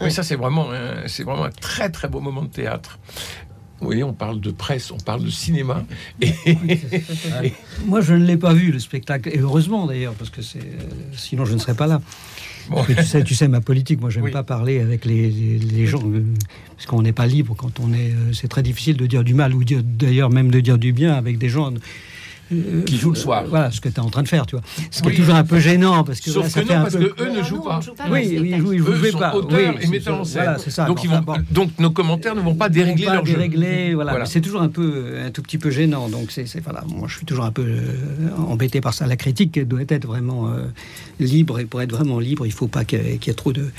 Oui, 0.00 0.10
ça, 0.10 0.22
c'est 0.22 0.36
vraiment, 0.36 0.68
c'est 1.06 1.24
vraiment 1.24 1.44
un 1.44 1.50
très, 1.50 1.90
très 1.90 2.08
beau 2.08 2.20
moment 2.20 2.42
de 2.42 2.48
théâtre. 2.48 2.98
Oui, 3.80 4.02
on 4.02 4.14
parle 4.14 4.40
de 4.40 4.50
presse, 4.50 4.90
on 4.90 4.96
parle 4.96 5.24
de 5.24 5.30
cinéma. 5.30 5.84
Et... 6.20 6.56
Moi, 7.84 8.00
je 8.00 8.14
ne 8.14 8.24
l'ai 8.24 8.38
pas 8.38 8.54
vu, 8.54 8.72
le 8.72 8.78
spectacle, 8.78 9.28
et 9.28 9.38
heureusement 9.38 9.86
d'ailleurs, 9.86 10.14
parce 10.14 10.30
que 10.30 10.40
c'est, 10.40 10.60
sinon 11.12 11.44
je 11.44 11.52
ne 11.52 11.58
serais 11.58 11.74
pas 11.74 11.86
là 11.86 12.00
tu, 12.86 13.02
sais, 13.04 13.24
tu 13.24 13.34
sais 13.34 13.48
ma 13.48 13.60
politique, 13.60 14.00
moi 14.00 14.10
j'aime 14.10 14.30
pas 14.30 14.42
parler 14.42 14.80
avec 14.80 15.04
les, 15.04 15.86
gens, 15.86 16.02
euh, 16.04 16.24
parce 16.76 16.86
qu'on 16.86 17.02
n'est 17.02 17.12
pas 17.12 17.26
libre 17.26 17.54
quand 17.56 17.80
on 17.80 17.92
est... 17.92 18.10
Euh, 18.10 18.32
c'est 18.32 18.48
très 18.48 18.62
difficile 18.62 18.96
de 18.96 19.06
dire 19.06 19.24
du 19.24 19.34
mal, 19.34 19.54
ou 19.54 19.62
d'ailleurs 19.64 20.30
même 20.30 20.50
de 20.50 20.60
dire 20.60 20.78
du 20.78 20.92
bien 20.92 21.14
avec 21.14 21.38
des 21.38 21.48
gens 21.48 21.72
qui 22.86 22.96
jouent 22.96 23.10
le 23.10 23.16
soir. 23.16 23.44
Voilà 23.48 23.70
ce 23.70 23.80
que 23.80 23.88
tu 23.88 23.96
es 23.96 24.00
en 24.00 24.10
train 24.10 24.22
de 24.22 24.28
faire, 24.28 24.46
tu 24.46 24.56
vois. 24.56 24.64
Ce 24.90 25.02
qui 25.02 25.08
est 25.08 25.14
toujours 25.14 25.34
un 25.34 25.44
peu 25.44 25.58
gênant 25.58 26.04
parce 26.04 26.20
que 26.20 26.30
Sauf 26.30 26.48
ça 26.48 26.62
que 26.62 26.68
non, 26.68 26.82
parce 26.82 26.96
que 26.96 27.22
eux 27.22 27.30
ne 27.30 27.42
jouent 27.42 27.62
pas. 27.62 27.80
Oui, 28.10 28.38
oui, 28.40 28.54
ils 28.54 28.58
jouent, 28.58 28.72
eux 28.90 29.10
sont 29.10 29.18
pas. 29.18 29.34
Auteurs 29.34 29.74
et 29.82 29.86
metteurs 29.86 30.20
en 30.20 30.24
scène. 30.24 30.58
ça. 30.58 30.86
Donc, 30.86 31.04
ils 31.04 31.10
vont, 31.10 31.22
donc 31.50 31.70
nos 31.78 31.90
commentaires 31.90 32.34
ne 32.34 32.40
vont 32.40 32.54
pas 32.54 32.68
dérégler 32.68 33.06
leur 33.06 33.24
jeu. 33.24 33.34
Dérégler, 33.34 33.94
voilà. 33.94 34.26
C'est 34.26 34.40
toujours 34.40 34.62
un 34.62 34.68
peu, 34.68 35.16
un 35.24 35.30
tout 35.30 35.42
petit 35.42 35.58
peu 35.58 35.70
gênant. 35.70 36.08
Donc 36.08 36.30
c'est, 36.30 36.46
voilà. 36.60 36.82
Moi, 36.88 37.08
je 37.08 37.16
suis 37.16 37.26
toujours 37.26 37.44
un 37.44 37.52
peu 37.52 37.66
embêté 38.38 38.80
par 38.80 38.94
ça. 38.94 39.06
La 39.06 39.16
critique 39.16 39.58
doit 39.66 39.80
être 39.88 40.06
vraiment 40.06 40.48
libre 41.20 41.58
et 41.58 41.64
pour 41.64 41.82
être 41.82 41.92
vraiment 41.92 42.18
libre, 42.18 42.46
il 42.46 42.52
faut 42.52 42.68
pas 42.68 42.84
qu'il 42.84 43.00
y 43.00 43.30
ait 43.30 43.34
trop 43.34 43.52
de 43.52 43.70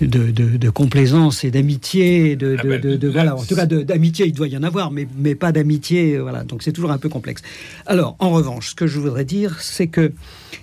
de, 0.00 0.70
complaisance 0.70 1.44
et 1.44 1.50
d'amitié, 1.50 2.36
de, 2.36 2.56
ah 2.58 2.62
ben, 2.64 3.10
voilà, 3.10 3.36
en 3.36 3.44
tout 3.44 3.54
cas 3.54 3.66
d'amitié, 3.66 4.26
il 4.26 4.32
doit 4.32 4.48
y 4.48 4.56
en 4.56 4.62
avoir, 4.62 4.90
mais, 4.90 5.06
mais 5.18 5.34
pas 5.34 5.52
d'amitié, 5.52 6.18
voilà. 6.18 6.44
Donc 6.44 6.62
c'est 6.62 6.72
toujours 6.72 6.90
un 6.90 6.98
peu 6.98 7.08
complexe. 7.08 7.42
Alors, 7.86 8.16
en 8.18 8.30
revanche, 8.30 8.70
ce 8.70 8.74
que 8.74 8.86
je 8.86 8.98
voudrais 8.98 9.24
dire, 9.24 9.60
c'est 9.60 9.86
que 9.86 10.12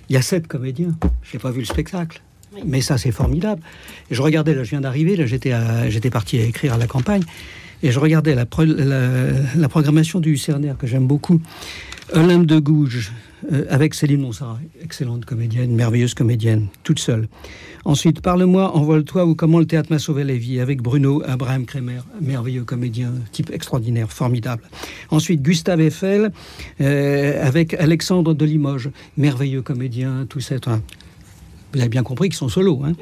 il 0.08 0.14
y 0.14 0.16
a 0.16 0.22
sept 0.22 0.46
comédiens. 0.46 0.96
Je 1.22 1.36
n'ai 1.36 1.40
pas 1.40 1.50
vu 1.50 1.60
le 1.60 1.66
spectacle. 1.66 2.22
Mais 2.64 2.80
ça, 2.80 2.98
c'est 2.98 3.12
formidable. 3.12 3.62
Et 4.10 4.14
je 4.14 4.22
regardais, 4.22 4.54
là, 4.54 4.64
je 4.64 4.70
viens 4.70 4.80
d'arriver, 4.80 5.16
là, 5.16 5.26
j'étais, 5.26 5.52
j'étais 5.88 6.10
parti 6.10 6.38
à 6.38 6.44
écrire 6.44 6.74
à 6.74 6.78
la 6.78 6.86
campagne, 6.86 7.22
et 7.82 7.92
je 7.92 8.00
regardais 8.00 8.34
la, 8.34 8.46
la, 9.54 9.68
programmation 9.68 10.18
du 10.18 10.34
CRNR, 10.34 10.76
que 10.78 10.86
j'aime 10.86 11.06
beaucoup. 11.06 11.40
Olympe 12.12 12.46
de 12.46 12.58
Gouges, 12.58 13.12
euh, 13.52 13.64
avec 13.70 13.94
Céline 13.94 14.20
Monsara, 14.20 14.58
excellente 14.82 15.24
comédienne, 15.24 15.74
merveilleuse 15.74 16.14
comédienne, 16.14 16.68
toute 16.82 16.98
seule. 16.98 17.28
Ensuite, 17.84 18.20
Parle-moi, 18.20 18.76
envole-toi 18.76 19.24
ou 19.24 19.34
comment 19.34 19.58
le 19.58 19.66
théâtre 19.66 19.90
m'a 19.90 19.98
sauvé 19.98 20.24
la 20.24 20.34
vie 20.34 20.60
avec 20.60 20.82
Bruno 20.82 21.22
Abraham 21.26 21.64
Kremer, 21.64 22.00
merveilleux 22.20 22.64
comédien, 22.64 23.12
type 23.32 23.50
extraordinaire, 23.50 24.10
formidable. 24.10 24.62
Ensuite, 25.10 25.40
Gustave 25.42 25.80
Eiffel 25.80 26.32
euh, 26.80 27.46
avec 27.46 27.74
Alexandre 27.74 28.34
de 28.34 28.44
Limoges, 28.44 28.90
merveilleux 29.16 29.62
comédien, 29.62 30.26
tout 30.28 30.40
ça. 30.40 30.56
Vous 31.74 31.80
avez 31.80 31.90
bien 31.90 32.02
compris 32.02 32.30
qu'ils 32.30 32.38
sont 32.38 32.48
solos. 32.48 32.80
Hein. 32.84 32.92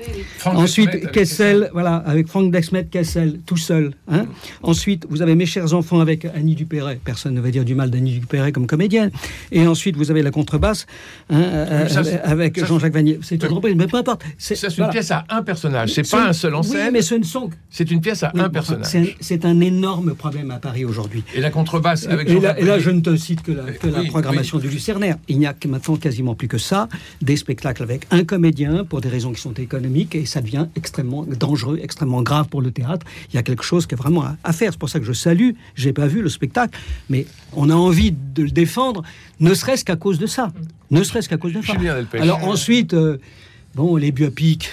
Ensuite, 0.44 1.12
Kessel, 1.12 1.70
voilà, 1.72 1.96
avec 1.96 2.26
Franck 2.26 2.50
Dexmet, 2.50 2.86
Kessel, 2.86 3.38
tout 3.46 3.56
seul. 3.56 3.92
Hein. 4.08 4.26
Ensuite, 4.62 5.06
vous 5.08 5.22
avez 5.22 5.36
Mes 5.36 5.46
chers 5.46 5.72
enfants 5.72 6.00
avec 6.00 6.24
Annie 6.24 6.56
Dupéret. 6.56 6.98
Personne 7.04 7.34
ne 7.34 7.40
va 7.40 7.50
dire 7.50 7.64
du 7.64 7.76
mal 7.76 7.90
d'Annie 7.90 8.18
Dupéret 8.18 8.50
comme 8.50 8.66
comédienne. 8.66 9.10
Et 9.52 9.66
ensuite, 9.66 9.96
vous 9.96 10.10
avez 10.10 10.22
la 10.22 10.32
contrebasse 10.32 10.86
hein, 11.30 11.40
euh, 11.40 11.88
avec 12.24 12.64
Jean-Jacques 12.64 12.94
Vanier. 12.94 13.20
C'est 13.22 13.40
une 13.40 13.52
reprise, 13.52 13.74
mais 13.76 13.86
peu 13.86 13.98
importe. 13.98 14.22
C'est 14.38 14.56
une 14.78 14.88
pièce 14.88 15.12
à 15.12 15.24
un 15.28 15.42
personnage. 15.42 15.92
C'est 15.92 16.10
pas 16.10 16.28
un 16.28 16.32
seul 16.32 16.54
en 16.54 16.62
scène. 16.64 16.86
Oui, 16.86 16.90
mais 16.92 17.02
ce 17.02 17.14
ne 17.14 17.24
sont. 17.24 17.50
C'est 17.70 17.90
une 17.90 18.00
pièce 18.00 18.24
à 18.24 18.32
un 18.34 18.48
personnage. 18.48 19.16
C'est 19.20 19.44
un, 19.44 19.60
énorme 19.60 20.14
problème 20.14 20.50
à 20.50 20.58
Paris 20.58 20.84
aujourd'hui. 20.84 21.22
Et 21.34 21.40
la 21.40 21.50
contrebasse 21.50 22.06
avec 22.06 22.28
et, 22.28 22.40
là, 22.40 22.58
et 22.58 22.64
là, 22.64 22.78
je 22.78 22.90
ne 22.90 23.00
te 23.00 23.16
cite 23.16 23.42
que 23.42 23.52
la, 23.52 23.62
que 23.72 23.86
la 23.86 24.02
programmation 24.04 24.58
du 24.58 24.68
Lucernaire. 24.68 25.16
Il 25.28 25.38
n'y 25.38 25.46
a 25.46 25.54
maintenant 25.66 25.96
quasiment 25.96 26.34
plus 26.34 26.48
que 26.48 26.58
ça. 26.58 26.88
Des 27.22 27.36
spectacles 27.36 27.82
avec 27.82 28.06
un 28.10 28.24
comédien 28.24 28.55
pour 28.88 29.00
des 29.00 29.08
raisons 29.08 29.32
qui 29.32 29.40
sont 29.40 29.52
économiques 29.54 30.14
et 30.14 30.26
ça 30.26 30.40
devient 30.40 30.66
extrêmement 30.76 31.24
dangereux, 31.24 31.78
extrêmement 31.82 32.22
grave 32.22 32.48
pour 32.48 32.62
le 32.62 32.70
théâtre. 32.70 33.06
Il 33.30 33.36
y 33.36 33.38
a 33.38 33.42
quelque 33.42 33.62
chose 33.62 33.86
qui 33.86 33.94
est 33.94 33.98
vraiment 33.98 34.24
à, 34.42 34.52
faire. 34.52 34.72
C'est 34.72 34.78
pour 34.78 34.88
ça 34.88 34.98
que 34.98 35.04
je 35.04 35.12
salue. 35.12 35.50
J'ai 35.74 35.92
pas 35.92 36.06
vu 36.06 36.22
le 36.22 36.28
spectacle, 36.28 36.78
mais 37.08 37.26
on 37.52 37.70
a 37.70 37.74
envie 37.74 38.12
de 38.12 38.42
le 38.42 38.50
défendre, 38.50 39.02
ne 39.40 39.52
serait-ce 39.54 39.84
qu'à 39.84 39.96
cause 39.96 40.18
de 40.18 40.26
ça. 40.26 40.52
Ne 40.90 41.02
serait-ce 41.02 41.28
qu'à 41.28 41.36
cause 41.36 41.52
de 41.52 41.62
ça. 41.62 41.74
Alors 42.18 42.44
ensuite, 42.44 42.94
euh, 42.94 43.18
bon, 43.74 43.96
les 43.96 44.12
biopics 44.12 44.70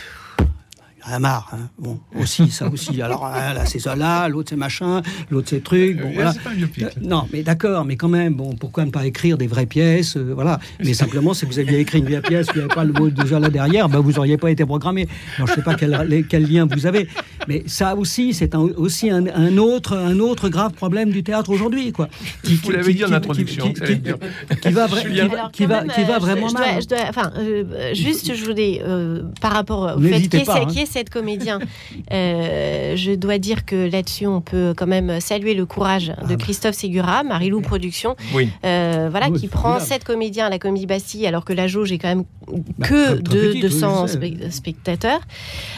a 1.05 1.19
marre. 1.19 1.49
Hein. 1.53 1.69
Bon, 1.77 1.99
aussi, 2.19 2.49
ça 2.49 2.67
aussi. 2.69 3.01
Alors 3.01 3.25
ah, 3.25 3.53
là, 3.53 3.65
c'est 3.65 3.79
ça 3.79 3.95
là, 3.95 4.27
l'autre 4.27 4.49
c'est 4.49 4.55
machin, 4.55 5.01
l'autre 5.29 5.47
c'est 5.49 5.63
truc. 5.63 5.99
Non, 7.01 7.27
mais 7.31 7.43
d'accord, 7.43 7.85
mais 7.85 7.95
quand 7.95 8.09
même, 8.09 8.33
bon, 8.33 8.55
pourquoi 8.55 8.85
ne 8.85 8.91
pas 8.91 9.05
écrire 9.05 9.37
des 9.37 9.47
vraies 9.47 9.65
pièces 9.65 10.17
euh, 10.17 10.33
Voilà. 10.33 10.59
Mais 10.83 10.93
simplement, 10.93 11.33
si 11.33 11.45
vous 11.45 11.59
aviez 11.59 11.79
écrit 11.79 11.99
une 11.99 12.05
vieille 12.05 12.21
pièce, 12.21 12.47
il 12.53 12.57
n'y 12.57 12.63
avait 12.65 12.73
pas 12.73 12.83
le 12.83 12.93
mot 12.93 13.09
déjà 13.09 13.39
là 13.39 13.49
derrière, 13.49 13.89
ben, 13.89 13.99
vous 13.99 14.13
n'auriez 14.13 14.37
pas 14.37 14.51
été 14.51 14.65
programmé. 14.65 15.07
Alors, 15.35 15.47
je 15.47 15.53
ne 15.53 15.57
sais 15.57 15.63
pas 15.63 15.75
quel, 15.75 16.25
quel, 16.29 16.49
lien 16.49 16.65
vous 16.65 16.85
avez. 16.85 17.07
Mais 17.47 17.63
ça 17.67 17.95
aussi, 17.95 18.33
c'est 18.33 18.55
aussi 18.55 19.09
un, 19.09 19.57
autre, 19.57 19.97
un 19.97 20.19
autre 20.19 20.49
grave 20.49 20.73
problème 20.73 21.11
du 21.11 21.23
théâtre 21.23 21.49
aujourd'hui. 21.49 21.91
quoi. 21.91 22.09
Qui, 22.43 22.55
vous 22.55 22.71
l'avez 22.71 22.93
dit 22.93 23.05
en 23.05 23.11
introduction. 23.11 23.73
Qui 23.73 24.71
va 24.71 24.87
vraiment 26.19 26.51
mal. 26.51 26.81
Je 26.81 26.87
dois, 26.87 26.99
hein. 26.99 27.07
je 27.09 27.09
dois, 27.09 27.09
enfin, 27.09 27.31
euh, 27.37 27.63
euh, 27.73 27.93
juste, 27.93 28.33
je 28.35 28.45
voulais, 28.45 28.81
par 29.41 29.51
rapport 29.51 29.97
au 29.97 29.99
qui 29.99 30.79
est 30.79 30.92
17 30.93 31.09
comédiens. 31.09 31.59
Euh, 32.11 32.95
je 32.95 33.13
dois 33.13 33.39
dire 33.39 33.65
que 33.65 33.89
là-dessus, 33.89 34.27
on 34.27 34.41
peut 34.41 34.73
quand 34.77 34.85
même 34.85 35.19
saluer 35.19 35.55
le 35.55 35.65
courage 35.65 36.13
de 36.29 36.35
Christophe 36.35 36.75
Segura, 36.75 37.23
Marilou 37.23 37.61
Productions, 37.61 38.15
oui. 38.35 38.49
Euh, 38.63 39.07
voilà, 39.09 39.31
qui 39.31 39.47
prend 39.47 39.79
7 39.79 40.03
comédiens 40.03 40.45
à 40.45 40.49
la 40.49 40.59
Comédie 40.59 40.85
Bastille, 40.85 41.25
alors 41.25 41.45
que 41.45 41.53
la 41.53 41.67
jauge 41.67 41.91
est 41.91 41.97
quand 41.97 42.09
même 42.09 42.25
que 42.83 43.15
de 43.15 43.59
200 43.59 44.05
spectateurs. 44.51 45.21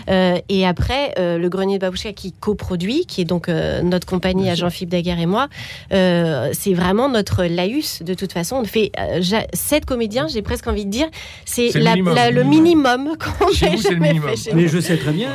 Euh, 0.10 0.38
et 0.50 0.68
après, 0.68 1.14
le 1.18 1.48
Grenier 1.48 1.78
de 1.78 1.82
Babouchka 1.82 2.12
qui 2.12 2.34
coproduit, 2.34 3.06
qui 3.06 3.22
est 3.22 3.26
donc 3.26 3.48
notre 3.48 4.08
compagnie 4.08 4.50
à 4.50 4.56
Jean-Philippe 4.56 4.90
Daguerre 4.90 5.20
et 5.20 5.26
moi, 5.26 5.48
c'est 5.92 6.74
vraiment 6.74 7.08
notre 7.08 7.46
laïus. 7.46 8.04
De 8.04 8.14
toute 8.14 8.34
façon, 8.34 8.58
on 8.58 8.66
fait 8.66 8.92
7 9.54 9.86
comédiens, 9.86 10.28
j'ai 10.28 10.42
presque 10.42 10.68
envie 10.68 10.86
de 10.86 10.92
dire, 10.92 11.08
c'est 11.46 11.70
le 11.74 12.44
minimum, 12.44 13.16
qu'on 13.18 13.48
fait 13.54 13.76
Mais 14.54 14.68
je 14.68 14.80
sais 14.80 14.98
très 15.06 15.14
bien. 15.14 15.32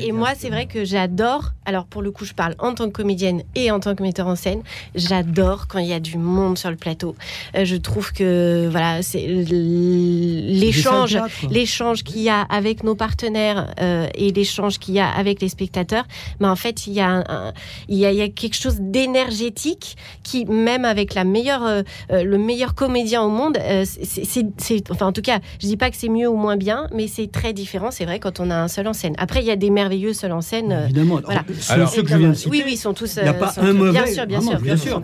Et, 0.00 0.12
moi, 0.12 0.30
c'est 0.36 0.50
vrai 0.50 0.66
que 0.66 0.84
j'adore. 0.84 1.52
Alors 1.64 1.86
pour 1.86 2.02
le 2.02 2.10
coup, 2.10 2.24
je 2.24 2.34
parle 2.34 2.54
en 2.58 2.74
tant 2.74 2.86
que 2.86 2.92
comédienne 2.92 3.42
et 3.54 3.70
en 3.70 3.78
tant 3.78 3.94
que 3.94 4.02
metteur 4.02 4.26
en 4.26 4.36
scène. 4.36 4.62
J'adore 4.94 5.68
quand 5.68 5.78
il 5.78 5.86
y 5.86 5.92
a 5.92 6.00
du 6.00 6.18
monde 6.18 6.58
sur 6.58 6.70
le 6.70 6.76
plateau. 6.76 7.14
je 7.54 7.76
trouve 7.76 8.12
que 8.12 8.68
voilà, 8.70 9.02
c'est 9.02 9.26
l'échange, 9.26 11.18
l'échange 11.50 12.02
qu'il 12.02 12.22
y 12.22 12.28
a 12.28 12.42
avec 12.42 12.82
nos 12.82 12.94
partenaires 12.94 13.72
euh, 13.80 14.06
et 14.14 14.32
l'échange 14.32 14.78
qu'il 14.78 14.94
y 14.94 15.00
a 15.00 15.08
avec 15.08 15.40
les 15.40 15.48
spectateurs. 15.48 16.04
Mais 16.40 16.48
en 16.48 16.56
fait, 16.56 16.86
il 16.86 16.94
y 16.94 17.00
a, 17.00 17.52
il, 17.88 17.98
y 17.98 18.20
a 18.20 18.28
quelque 18.28 18.56
chose 18.56 18.78
d'énergétique 18.80 19.96
qui, 20.22 20.44
même 20.46 20.84
avec 20.84 21.14
la 21.14 21.24
meilleure, 21.24 21.64
euh, 21.64 21.82
euh, 22.10 22.24
le 22.24 22.38
meilleur 22.38 22.74
comédien 22.74 23.22
au 23.22 23.28
monde, 23.28 23.58
c'est, 23.84 24.90
enfin 24.90 25.06
en 25.06 25.12
tout 25.12 25.22
cas, 25.22 25.40
je 25.60 25.66
dis 25.66 25.76
pas 25.76 25.90
que 25.90 25.96
c'est 25.96 26.08
mieux 26.08 26.28
ou 26.28 26.36
moins 26.36 26.56
bien, 26.56 26.88
mais 26.92 27.06
c'est 27.06 27.30
très 27.30 27.52
différent. 27.52 27.90
C'est 27.90 28.04
vrai 28.04 28.18
quand 28.18 28.40
on 28.40 28.41
a 28.50 28.56
un 28.56 28.68
seul 28.68 28.86
en 28.86 28.92
scène. 28.92 29.14
Après, 29.18 29.40
il 29.40 29.46
y 29.46 29.50
a 29.50 29.56
des 29.56 29.70
merveilleux 29.70 30.12
seuls 30.12 30.32
en 30.32 30.40
scène. 30.40 30.72
Évidemment. 30.84 31.20
Voilà. 31.24 31.44
Alors, 31.68 31.88
ceux 31.88 32.02
que 32.02 32.08
je 32.08 32.16
viens 32.16 32.30
de 32.30 32.34
citer, 32.34 32.50
oui, 32.50 32.62
oui, 32.64 32.72
ils 32.74 32.76
sont 32.76 32.94
tous. 32.94 33.16
Il 33.16 33.22
n'y 33.22 33.28
a 33.28 33.34
pas 33.34 33.54
un 33.58 33.72
mauvais. 33.72 33.92
Bien 33.92 34.06
sûr, 34.06 34.26
bien 34.26 34.40
sûr, 34.40 34.60
bien 34.60 34.76
sûr. 34.76 35.02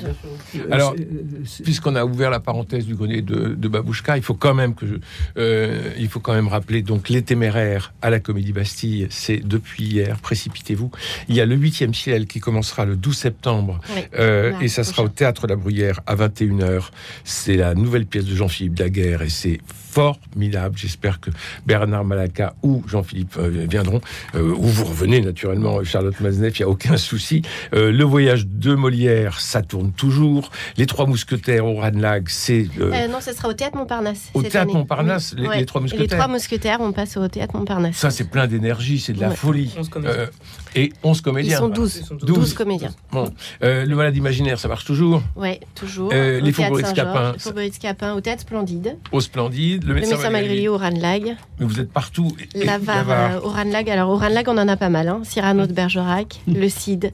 Alors, 0.70 0.94
puisqu'on 1.64 1.96
a 1.96 2.04
ouvert 2.04 2.30
la 2.30 2.40
parenthèse 2.40 2.86
du 2.86 2.94
grenier 2.94 3.22
de, 3.22 3.54
de 3.54 3.68
Babouchka, 3.68 4.16
il 4.16 4.22
faut 4.22 4.34
quand 4.34 4.54
même 4.54 4.74
que 4.74 4.86
je, 4.86 4.94
euh, 5.36 5.92
il 5.98 6.08
faut 6.08 6.20
quand 6.20 6.34
même 6.34 6.48
rappeler 6.48 6.82
donc 6.82 7.08
les 7.08 7.22
téméraires 7.22 7.92
à 8.02 8.10
la 8.10 8.20
Comédie 8.20 8.52
Bastille, 8.52 9.06
c'est 9.10 9.38
depuis 9.38 9.84
hier. 9.84 10.18
Précipitez-vous. 10.20 10.90
Il 11.28 11.34
y 11.34 11.40
a 11.40 11.46
le 11.46 11.54
huitième 11.56 11.94
ciel 11.94 12.26
qui 12.26 12.40
commencera 12.40 12.84
le 12.84 12.96
12 12.96 13.16
septembre 13.16 13.80
euh, 14.18 14.52
et 14.60 14.68
ça 14.68 14.84
sera 14.84 15.02
au 15.02 15.08
théâtre 15.08 15.46
La 15.46 15.56
Bruyère 15.56 16.00
à 16.06 16.16
21h. 16.16 16.90
C'est 17.24 17.56
la 17.56 17.74
nouvelle 17.74 18.06
pièce 18.06 18.24
de 18.24 18.34
Jean-Philippe 18.34 18.74
Daguerre 18.74 19.22
et 19.22 19.28
c'est 19.28 19.60
formidable. 19.66 20.76
J'espère 20.76 21.20
que 21.20 21.30
Bernard 21.66 22.04
Malaka 22.04 22.54
ou 22.62 22.82
Jean-Philippe 22.86 23.27
euh, 23.38 23.66
viendront, 23.68 24.00
ou 24.34 24.66
vous 24.66 24.84
revenez 24.84 25.20
naturellement, 25.20 25.82
Charlotte 25.84 26.18
Mazneff, 26.20 26.58
il 26.58 26.62
n'y 26.62 26.66
a 26.66 26.68
aucun 26.68 26.96
souci. 26.96 27.42
le 27.72 28.02
voyage 28.04 28.46
de 28.46 28.74
Molière, 28.74 29.40
ça 29.40 29.62
tourne 29.62 29.92
toujours. 29.92 30.50
Les 30.76 30.86
Trois 30.86 31.06
Mousquetaires 31.06 31.66
au 31.66 31.74
Ranlag, 31.74 32.28
c'est... 32.28 32.66
non, 32.78 33.20
ce 33.20 33.32
sera 33.32 33.48
au 33.48 33.52
théâtre 33.52 33.76
Montparnasse. 33.76 34.30
Au 34.34 34.42
théâtre 34.42 34.72
Montparnasse, 34.72 35.34
les, 35.36 35.66
Trois 35.66 35.80
Mousquetaires. 35.80 36.02
Les 36.02 36.08
Trois 36.08 36.28
Mousquetaires, 36.28 36.78
on 36.80 36.92
passe 36.92 37.16
au 37.16 37.28
théâtre 37.28 37.56
Montparnasse. 37.56 37.96
Ça, 37.96 38.10
c'est 38.10 38.28
plein 38.30 38.46
d'énergie, 38.46 38.98
c'est 38.98 39.12
de 39.12 39.20
la 39.20 39.30
folie. 39.30 39.74
Euh, 39.96 40.26
et 40.74 40.92
11 41.02 41.20
comédiens. 41.20 41.56
Ils 41.56 41.58
sont 41.58 41.68
12. 41.68 42.04
12. 42.22 42.54
comédiens. 42.54 42.90
Bon. 43.12 43.32
Euh, 43.62 43.84
le 43.84 43.96
Malade 43.96 44.16
Imaginaire, 44.16 44.58
ça 44.58 44.68
marche 44.68 44.84
toujours 44.84 45.22
Oui, 45.36 45.58
toujours. 45.74 46.10
Euh, 46.12 46.40
les 46.40 46.52
Faubourgs 46.52 46.86
Scapin. 46.86 47.32
Les 47.32 47.38
Faubourgs 47.38 47.72
Scapin 47.72 48.14
au 48.14 48.20
théâtre 48.20 48.42
Splendide. 48.42 48.96
Au 49.12 49.20
Splendide. 49.20 49.84
Le 49.84 49.94
médecin, 49.94 50.16
le 50.30 50.68
au 50.68 50.76
Ranlag. 50.76 51.36
Mais 51.58 51.66
vous 51.66 51.80
êtes 51.80 51.92
partout. 51.92 52.36
La 52.54 52.78
VAR 53.18 53.44
au 53.44 53.48
Ranlag. 53.48 53.90
Alors, 53.90 54.10
au 54.10 54.16
Ranlag, 54.16 54.48
on 54.48 54.58
en 54.58 54.68
a 54.68 54.76
pas 54.76 54.88
mal. 54.88 55.08
Hein. 55.08 55.20
Cyrano 55.24 55.66
de 55.66 55.72
Bergerac, 55.72 56.40
le 56.46 56.68
CID. 56.68 57.12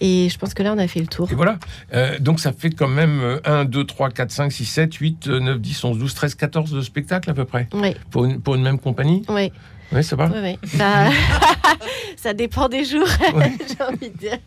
Et 0.00 0.28
je 0.28 0.38
pense 0.38 0.54
que 0.54 0.62
là, 0.62 0.72
on 0.74 0.78
a 0.78 0.88
fait 0.88 1.00
le 1.00 1.06
tour. 1.06 1.30
Et 1.30 1.34
voilà. 1.34 1.58
Euh, 1.94 2.18
donc, 2.18 2.40
ça 2.40 2.52
fait 2.52 2.70
quand 2.70 2.88
même 2.88 3.40
1, 3.44 3.66
2, 3.66 3.84
3, 3.84 4.10
4, 4.10 4.30
5, 4.30 4.52
6, 4.52 4.64
7, 4.64 4.94
8, 4.94 5.26
9, 5.28 5.60
10, 5.60 5.84
11, 5.84 5.98
12, 5.98 6.14
13, 6.14 6.34
14 6.34 6.70
de 6.72 6.80
spectacles 6.80 7.30
à 7.30 7.34
peu 7.34 7.44
près. 7.44 7.68
Oui. 7.74 7.94
Pour 8.10 8.24
une, 8.24 8.40
pour 8.40 8.54
une 8.54 8.62
même 8.62 8.78
compagnie 8.78 9.24
Oui. 9.28 9.52
Oui, 9.92 10.02
ça 10.02 10.16
va 10.16 10.26
Oui, 10.26 10.38
oui. 10.42 10.70
Bah, 10.74 11.10
ça 12.16 12.32
dépend 12.32 12.68
des 12.68 12.84
jours, 12.84 13.06
j'ai 13.20 13.84
envie 13.84 14.10
de 14.10 14.18
dire. 14.18 14.38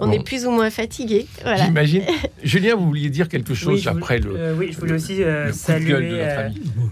On 0.00 0.10
est 0.12 0.24
plus 0.24 0.46
ou 0.46 0.50
moins 0.50 0.70
fatigué. 0.70 1.26
Voilà. 1.42 1.66
J'imagine. 1.66 2.02
Julien, 2.42 2.74
vous 2.74 2.86
vouliez 2.86 3.10
dire 3.10 3.28
quelque 3.28 3.54
chose 3.54 3.86
après 3.86 4.18
le. 4.18 4.34
Euh, 4.34 4.54
oui, 4.56 4.70
je 4.72 4.78
voulais 4.78 4.94
aussi 4.94 5.22
euh, 5.22 5.52
saluer 5.52 6.22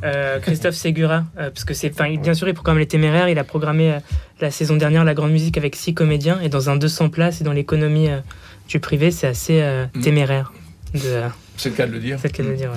euh, 0.04 0.38
Christophe 0.40 0.74
Ségura, 0.74 1.24
parce 1.34 1.64
que 1.64 1.74
c'est, 1.74 1.92
bien 2.18 2.34
sûr, 2.34 2.52
pour 2.54 2.64
quand 2.64 2.72
même 2.72 2.80
les 2.80 2.86
téméraires, 2.86 3.28
il 3.28 3.38
a 3.38 3.44
programmé 3.44 3.98
la 4.40 4.50
saison 4.50 4.76
dernière 4.76 5.04
la 5.04 5.14
grande 5.14 5.32
musique 5.32 5.56
avec 5.56 5.74
six 5.74 5.94
comédiens, 5.94 6.40
et 6.40 6.48
dans 6.48 6.70
un 6.70 6.76
200 6.76 7.08
places 7.08 7.40
et 7.40 7.44
dans 7.44 7.52
l'économie 7.52 8.08
du 8.68 8.80
privé, 8.80 9.10
c'est 9.10 9.26
assez 9.26 9.62
mm. 9.94 10.00
téméraire. 10.00 10.52
De, 10.94 11.22
c'est 11.56 11.70
le 11.70 11.74
cas 11.74 11.86
de 11.86 11.92
le 11.92 11.98
dire. 11.98 12.18
C'est 12.20 12.28
le 12.28 12.32
cas 12.32 12.42
de 12.42 12.48
le 12.48 12.56
dire. 12.56 12.72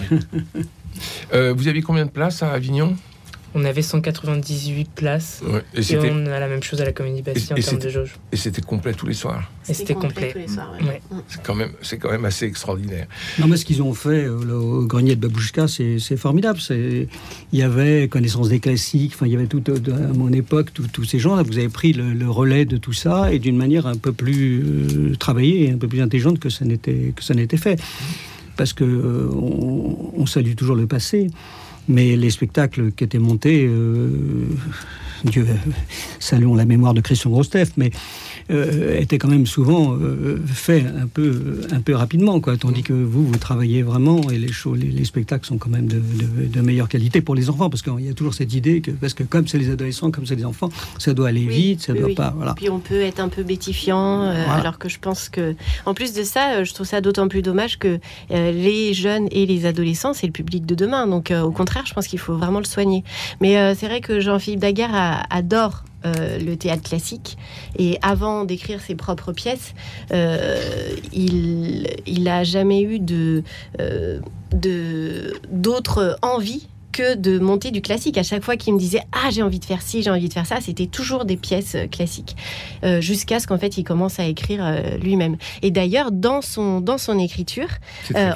vous 1.55 1.67
avez 1.67 1.81
combien 1.81 2.05
de 2.05 2.11
places 2.11 2.43
à 2.43 2.51
Avignon? 2.51 2.95
On 3.53 3.65
avait 3.65 3.81
198 3.81 4.89
places. 4.89 5.41
et, 5.73 5.97
on 5.97 6.25
a 6.27 6.39
la 6.39 6.47
même 6.47 6.63
chose 6.63 6.81
à 6.81 6.85
la 6.85 6.93
Comédie 6.93 7.21
Bastille 7.21 7.53
en 7.53 7.55
termes 7.55 7.79
de 7.79 7.89
jauge. 7.89 8.15
Et 8.31 8.37
c'était 8.37 8.61
complet 8.61 8.93
tous 8.93 9.07
les 9.07 9.13
soirs. 9.13 9.51
Et 9.67 9.73
c'était 9.73 9.93
complet. 9.93 10.33
C'est 11.27 11.43
quand 11.43 11.55
même, 11.55 11.71
c'est 11.81 11.97
quand 11.97 12.11
même 12.11 12.25
assez 12.25 12.45
extraordinaire. 12.45 13.07
Non, 13.39 13.47
mais 13.47 13.57
ce 13.57 13.65
qu'ils 13.65 13.81
ont 13.81 13.93
fait 13.93 14.25
euh, 14.25 14.53
au 14.53 14.85
grenier 14.85 15.15
de 15.15 15.27
Babouchka, 15.27 15.67
c'est 15.67 16.17
formidable. 16.17 16.59
Il 16.69 17.07
y 17.53 17.63
avait 17.63 18.07
connaissance 18.07 18.49
des 18.49 18.59
classiques. 18.59 19.13
Enfin, 19.15 19.25
il 19.25 19.33
y 19.33 19.35
avait 19.35 19.47
tout 19.47 19.63
euh, 19.69 20.09
à 20.09 20.13
mon 20.13 20.31
époque 20.31 20.69
tous 20.73 21.03
ces 21.03 21.19
gens. 21.19 21.41
Vous 21.43 21.57
avez 21.57 21.69
pris 21.69 21.93
le, 21.93 22.29
relais 22.29 22.65
de 22.65 22.77
tout 22.77 22.93
ça 22.93 23.33
et 23.33 23.39
d'une 23.39 23.57
manière 23.57 23.87
un 23.87 23.97
peu 23.97 24.13
plus 24.13 24.63
euh, 24.63 25.15
travaillée 25.17 25.65
et 25.65 25.71
un 25.71 25.77
peu 25.77 25.87
plus 25.87 26.01
intelligente 26.01 26.39
que 26.39 26.49
ça 26.49 26.63
n'était 26.63 27.13
que 27.15 27.23
ça 27.23 27.33
n'était 27.33 27.57
fait. 27.57 27.81
Parce 28.55 28.73
que 28.73 29.29
on 29.33 30.25
salue 30.25 30.53
toujours 30.53 30.75
le 30.75 30.87
passé. 30.87 31.29
Mais 31.87 32.15
les 32.15 32.29
spectacles 32.29 32.91
qui 32.91 33.03
étaient 33.03 33.19
montés, 33.19 33.65
euh, 33.67 34.09
Dieu, 35.25 35.47
saluons 36.19 36.55
la 36.55 36.65
mémoire 36.65 36.93
de 36.93 37.01
Christian 37.01 37.31
Grostef, 37.31 37.71
mais 37.77 37.91
euh, 38.51 38.99
était 38.99 39.17
quand 39.17 39.27
même 39.27 39.45
souvent 39.45 39.93
euh, 39.93 40.41
fait 40.45 40.85
un 40.85 41.07
peu, 41.07 41.61
un 41.71 41.79
peu 41.79 41.95
rapidement, 41.95 42.39
quoi. 42.39 42.57
Tandis 42.57 42.83
que 42.83 42.93
vous, 42.93 43.25
vous 43.25 43.37
travaillez 43.37 43.81
vraiment 43.81 44.29
et 44.29 44.37
les, 44.37 44.51
shows, 44.51 44.75
les, 44.75 45.05
spectacles 45.05 45.45
sont 45.45 45.57
quand 45.57 45.69
même 45.69 45.87
de, 45.87 45.99
de, 45.99 46.61
meilleure 46.61 46.89
qualité 46.89 47.21
pour 47.21 47.35
les 47.35 47.49
enfants, 47.49 47.69
parce 47.69 47.81
qu'il 47.81 48.05
y 48.05 48.09
a 48.09 48.13
toujours 48.13 48.33
cette 48.33 48.53
idée 48.53 48.81
que, 48.81 48.91
parce 48.91 49.13
que 49.13 49.23
comme 49.23 49.47
c'est 49.47 49.57
les 49.57 49.69
adolescents, 49.69 50.11
comme 50.11 50.25
c'est 50.25 50.35
les 50.35 50.45
enfants, 50.45 50.69
ça 50.97 51.13
doit 51.13 51.29
aller 51.29 51.45
vite, 51.45 51.81
ça 51.81 51.93
doit 51.93 52.13
pas, 52.15 52.33
voilà. 52.35 52.53
Puis 52.53 52.69
on 52.69 52.79
peut 52.79 53.01
être 53.01 53.19
un 53.19 53.29
peu 53.29 53.43
bétifiant, 53.43 54.23
euh, 54.23 54.43
alors 54.49 54.77
que 54.77 54.89
je 54.89 54.99
pense 54.99 55.29
que, 55.29 55.55
en 55.85 55.93
plus 55.93 56.13
de 56.13 56.23
ça, 56.23 56.63
je 56.63 56.73
trouve 56.73 56.87
ça 56.87 57.01
d'autant 57.01 57.27
plus 57.27 57.41
dommage 57.41 57.79
que 57.79 57.99
les 58.29 58.93
jeunes 58.93 59.27
et 59.31 59.45
les 59.45 59.65
adolescents, 59.65 60.13
c'est 60.13 60.27
le 60.27 60.33
public 60.33 60.65
de 60.65 60.75
demain. 60.75 61.07
Donc, 61.07 61.31
au 61.31 61.51
contraire, 61.51 61.85
je 61.85 61.93
pense 61.93 62.07
qu'il 62.07 62.19
faut 62.19 62.35
vraiment 62.35 62.59
le 62.59 62.65
soigner. 62.65 63.03
Mais 63.39 63.73
c'est 63.75 63.87
vrai 63.87 64.01
que 64.01 64.19
Jean-Philippe 64.19 64.59
Daguerre 64.59 65.25
adore 65.29 65.83
euh, 66.05 66.39
le 66.39 66.55
théâtre 66.57 66.83
classique. 66.83 67.37
Et 67.77 67.97
avant 68.01 68.43
d'écrire 68.43 68.81
ses 68.81 68.95
propres 68.95 69.33
pièces, 69.33 69.73
euh, 70.11 70.95
il, 71.13 71.87
il 72.07 72.27
a 72.27 72.43
jamais 72.43 72.81
eu 72.81 72.99
euh, 73.79 74.19
d'autres 75.51 76.17
envies 76.21 76.67
que 76.91 77.15
de 77.15 77.39
monter 77.39 77.71
du 77.71 77.81
classique. 77.81 78.17
À 78.17 78.23
chaque 78.23 78.43
fois 78.43 78.57
qu'il 78.57 78.73
me 78.73 78.79
disait 78.79 79.01
Ah, 79.11 79.29
j'ai 79.31 79.41
envie 79.41 79.59
de 79.59 79.65
faire 79.65 79.81
ci, 79.81 80.03
j'ai 80.03 80.09
envie 80.09 80.27
de 80.27 80.33
faire 80.33 80.45
ça, 80.45 80.61
c'était 80.61 80.87
toujours 80.87 81.25
des 81.25 81.37
pièces 81.37 81.75
euh, 81.75 81.87
classiques. 81.87 82.35
Euh, 82.83 83.01
jusqu'à 83.01 83.39
ce 83.39 83.47
qu'en 83.47 83.57
fait, 83.57 83.77
il 83.77 83.83
commence 83.83 84.19
à 84.19 84.25
écrire 84.25 84.63
euh, 84.63 84.97
lui-même. 84.97 85.37
Et 85.61 85.71
d'ailleurs, 85.71 86.11
dans 86.11 86.41
son, 86.41 86.81
dans 86.81 86.97
son 86.97 87.17
écriture, 87.19 87.67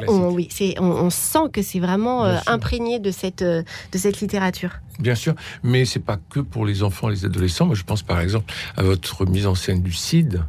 on, 0.08 0.30
oui, 0.32 0.50
on, 0.80 0.84
on, 0.84 1.10
sent 1.10 1.50
que 1.52 1.62
c'est 1.62 1.80
vraiment 1.80 2.24
imprégné 2.48 3.00
de 3.00 3.12
cette, 3.12 3.44
de 3.44 3.64
cette 3.94 4.22
littérature. 4.22 4.72
Bien 5.00 5.16
sûr, 5.16 5.36
mais 5.64 5.86
c'est 5.86 6.00
pas 6.00 6.18
que 6.30 6.40
pour 6.40 6.66
les 6.66 6.84
enfants 6.84 7.10
et 7.10 7.14
les 7.14 7.26
adolescents. 7.26 7.66
Moi, 7.66 7.76
je 7.76 7.84
pense 7.84 8.04
par 8.04 8.20
exemple 8.20 8.54
à 8.78 8.84
votre 8.84 9.26
mise 9.26 9.48
en 9.48 9.56
scène 9.56 9.82
du 9.82 9.92
CID, 9.92 10.42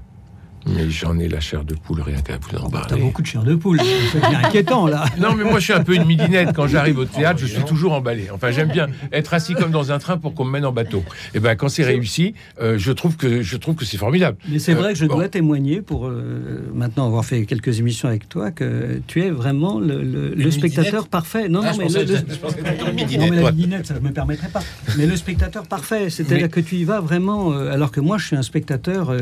mais 0.67 0.91
j'en 0.91 1.19
ai 1.19 1.29
la 1.29 1.41
chair 1.41 1.65
de 1.65 1.75
poule, 1.75 2.01
rien 2.01 2.21
qu'à 2.21 2.39
vous 2.39 2.57
en 2.59 2.67
oh, 2.67 2.69
parler. 2.69 2.87
T'as 2.89 2.97
beaucoup 2.97 3.23
de 3.23 3.27
chair 3.27 3.45
de 3.45 3.55
poule, 3.55 3.81
c'est 4.13 4.23
inquiétant 4.25 4.87
là. 4.87 5.05
Non, 5.19 5.35
mais 5.35 5.45
moi 5.45 5.59
je 5.59 5.65
suis 5.65 5.73
un 5.73 5.83
peu 5.83 5.95
une 5.95 6.05
midinette. 6.05 6.51
Quand 6.55 6.67
j'arrive 6.67 6.99
au 6.99 7.05
théâtre, 7.05 7.41
je 7.41 7.47
suis 7.47 7.65
toujours 7.65 7.93
emballé. 7.93 8.29
Enfin, 8.33 8.51
j'aime 8.51 8.69
bien 8.69 8.89
être 9.13 9.35
assis 9.35 9.55
comme 9.55 9.71
dans 9.71 9.93
un 9.93 9.99
train 9.99 10.19
pour 10.19 10.35
qu'on 10.35 10.45
me 10.45 10.51
mène 10.51 10.65
en 10.65 10.73
bateau. 10.73 11.05
Et 11.35 11.41
ben 11.41 11.55
quand 11.57 11.69
c'est 11.69 11.85
réussi, 11.85 12.35
euh, 12.61 12.79
je 12.79 12.93
trouve 12.93 13.17
que 13.17 13.43
je 13.43 13.57
trouve 13.57 13.75
que 13.75 13.85
c'est 13.85 13.97
formidable. 13.97 14.37
Mais 14.49 14.59
c'est 14.59 14.75
vrai 14.75 14.93
que 14.93 14.99
je 14.99 15.05
euh, 15.05 15.09
dois 15.09 15.29
témoigner 15.29 15.83
pour 15.83 16.07
euh, 16.07 16.69
maintenant 16.75 17.07
avoir 17.07 17.25
fait 17.25 17.45
quelques 17.47 17.79
émissions 17.79 18.09
avec 18.09 18.29
toi 18.29 18.51
que 18.51 19.01
tu 19.07 19.23
es 19.23 19.31
vraiment 19.31 19.81
le, 19.81 20.51
spectateur 20.51 21.09
parfait. 21.09 21.49
Non, 21.49 21.63
non, 21.63 21.71
ah, 21.71 21.77
mais, 21.79 21.89
le, 21.89 22.05
non, 23.19 23.31
mais 23.31 23.43
la 23.43 23.53
midinette, 23.53 23.87
ça 23.87 23.95
ne 23.95 24.01
me 24.01 24.11
permettrait 24.11 24.49
pas. 24.49 24.63
Mais 24.97 25.07
le 25.07 25.17
spectateur 25.17 25.67
parfait, 25.67 26.11
c'est-à-dire 26.11 26.51
que 26.51 26.61
tu 26.61 26.77
y 26.77 26.85
vas 26.85 27.01
vraiment, 27.01 27.53
alors 27.53 27.91
que 27.91 28.01
moi 28.01 28.19
je 28.19 28.27
suis 28.27 28.37
un 28.37 28.43
spectateur 28.43 29.15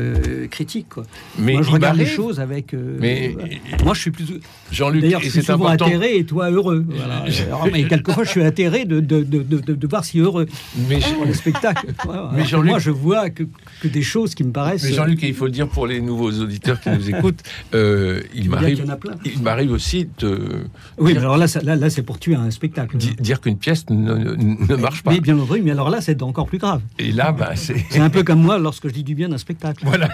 critique. 0.49 0.89
Quoi. 0.89 1.03
Mais 1.37 1.53
moi, 1.53 1.61
je 1.61 1.71
regarde 1.71 1.97
les 1.97 2.05
choses 2.05 2.39
avec. 2.39 2.73
Euh, 2.73 2.97
mais 2.99 3.35
moi, 3.83 3.93
je 3.93 4.01
suis 4.01 4.11
plus. 4.11 4.25
Jean-Luc, 4.71 5.01
d'ailleurs, 5.01 5.21
je 5.21 5.29
suis 5.29 5.43
souvent 5.43 5.67
atterré 5.67 6.17
et 6.17 6.25
toi 6.25 6.49
heureux. 6.49 6.85
Voilà. 6.87 7.25
mais 7.71 7.85
quelquefois, 7.85 8.23
je 8.23 8.29
suis 8.29 8.43
atterré 8.43 8.85
de, 8.85 8.99
de, 8.99 9.23
de, 9.23 9.41
de, 9.41 9.87
voir 9.87 10.05
si 10.05 10.19
heureux 10.19 10.47
mais 10.89 10.99
pour 10.99 11.25
le 11.25 11.33
spectacle. 11.33 11.87
mais 12.33 12.45
Jean-Luc, 12.45 12.71
moi, 12.71 12.79
je 12.79 12.91
vois 12.91 13.29
que, 13.29 13.43
que, 13.81 13.87
des 13.87 14.01
choses 14.01 14.35
qui 14.35 14.43
me 14.43 14.51
paraissent. 14.51 14.83
Mais 14.83 14.93
Jean-Luc, 14.93 15.21
il 15.23 15.33
faut 15.33 15.45
le 15.45 15.51
dire 15.51 15.67
pour 15.67 15.87
les 15.87 16.01
nouveaux 16.01 16.31
auditeurs 16.31 16.79
qui 16.79 16.89
nous 16.89 17.09
écoutent, 17.09 17.43
euh, 17.73 18.21
il 18.33 18.49
m'arrive, 18.49 18.85
il 19.25 19.41
m'arrive 19.41 19.71
aussi 19.71 20.07
de. 20.19 20.65
Oui, 20.97 21.17
alors 21.17 21.37
là, 21.37 21.45
là, 21.63 21.75
là 21.75 21.89
c'est 21.89 22.03
pour 22.03 22.19
tuer 22.19 22.35
un 22.35 22.51
spectacle. 22.51 22.97
dire 22.97 23.41
qu'une 23.41 23.57
pièce 23.57 23.89
ne, 23.89 24.35
ne, 24.35 24.75
marche 24.75 25.03
pas. 25.03 25.11
Mais 25.11 25.19
bien 25.19 25.37
entendu, 25.37 25.61
mais 25.61 25.71
alors 25.71 25.89
là, 25.89 26.01
c'est 26.01 26.21
encore 26.23 26.47
plus 26.47 26.57
grave. 26.57 26.81
Et 26.99 27.11
là, 27.11 27.31
bah, 27.31 27.51
c'est. 27.55 27.75
C'est 27.89 27.99
un 27.99 28.09
peu 28.09 28.23
comme 28.23 28.41
moi 28.41 28.57
lorsque 28.57 28.87
je 28.87 28.93
dis 28.93 29.03
du 29.03 29.15
bien 29.15 29.29
d'un 29.29 29.37
spectacle. 29.37 29.83
Voilà. 29.85 30.09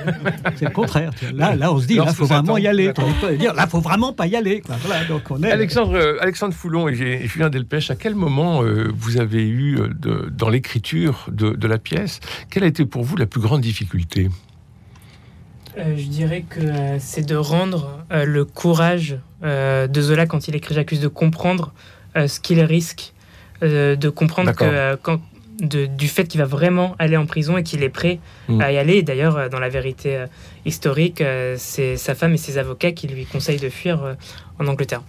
C'est 0.56 0.66
le 0.66 0.72
contraire. 0.72 1.11
Là, 1.34 1.56
là, 1.56 1.74
on 1.74 1.80
se 1.80 1.88
dit, 1.88 1.96
là, 1.96 2.14
faut 2.14 2.26
vraiment 2.26 2.58
y 2.58 2.68
aller. 2.68 2.94
Dire, 3.38 3.54
là, 3.54 3.68
faut 3.68 3.80
vraiment 3.80 4.14
pas 4.14 4.28
y 4.28 4.36
aller. 4.36 4.62
Voilà, 4.86 5.06
donc 5.06 5.24
on 5.30 5.42
est... 5.44 5.52
Alexandre, 5.52 5.96
euh, 5.96 6.18
Alexandre 6.22 6.54
Foulon 6.54 6.88
et 6.88 7.28
Julien 7.28 7.50
Delpech, 7.50 7.92
à 7.92 7.96
quel 7.96 8.16
moment 8.16 8.64
euh, 8.64 8.92
vous 8.96 9.18
avez 9.18 9.48
eu 9.48 9.78
euh, 9.78 9.88
de, 9.94 10.30
dans 10.30 10.50
l'écriture 10.50 11.28
de, 11.32 11.52
de, 11.52 11.68
la 11.68 11.78
pièce, 11.78 12.20
quelle 12.50 12.64
a 12.64 12.68
été 12.68 12.86
pour 12.86 13.04
vous 13.04 13.16
la 13.16 13.26
plus 13.26 13.42
grande 13.42 13.62
difficulté? 13.62 14.30
Je 15.78 16.08
dirais 16.08 16.44
que 16.48 16.98
c'est 17.00 17.26
de 17.26 17.36
rendre 17.36 18.04
le 18.12 18.44
courage 18.44 19.18
de 19.42 20.02
Zola 20.02 20.26
quand 20.26 20.50
il 20.50 20.56
écrit 20.56 20.76
J'accuse 20.76 21.00
de 21.00 21.08
comprendre 21.08 21.72
ce 22.14 22.42
qu'il 22.42 22.60
risque, 22.60 23.14
de 23.62 24.10
comprendre 24.10 24.52
que 24.52 24.96
quand 24.96 25.22
du 25.62 26.08
fait 26.08 26.26
qu'il 26.26 26.40
va 26.40 26.48
vraiment 26.48 26.96
aller 26.98 27.18
en 27.18 27.26
prison 27.26 27.58
et 27.58 27.64
qu'il 27.64 27.84
est 27.84 27.90
prêt 27.90 28.20
mm. 28.50 28.62
à 28.62 28.72
y 28.72 28.78
aller. 28.78 29.04
d'ailleurs, 29.04 29.38
euh, 29.38 29.50
dans 29.50 29.60
la 29.60 29.70
vérité 29.70 30.18
euh, 30.18 30.26
historique, 30.66 31.22
euh, 31.22 31.56
c'est 31.58 31.98
sa 31.98 32.16
femme 32.16 32.34
et 32.34 32.38
ses 32.38 32.58
avocats 32.58 32.92
qui 32.92 33.08
lui 33.08 33.26
conseillent 33.26 33.60
de 33.60 33.70
fuir 33.70 34.16
en 34.60 34.68
Angleterre. 34.68 35.04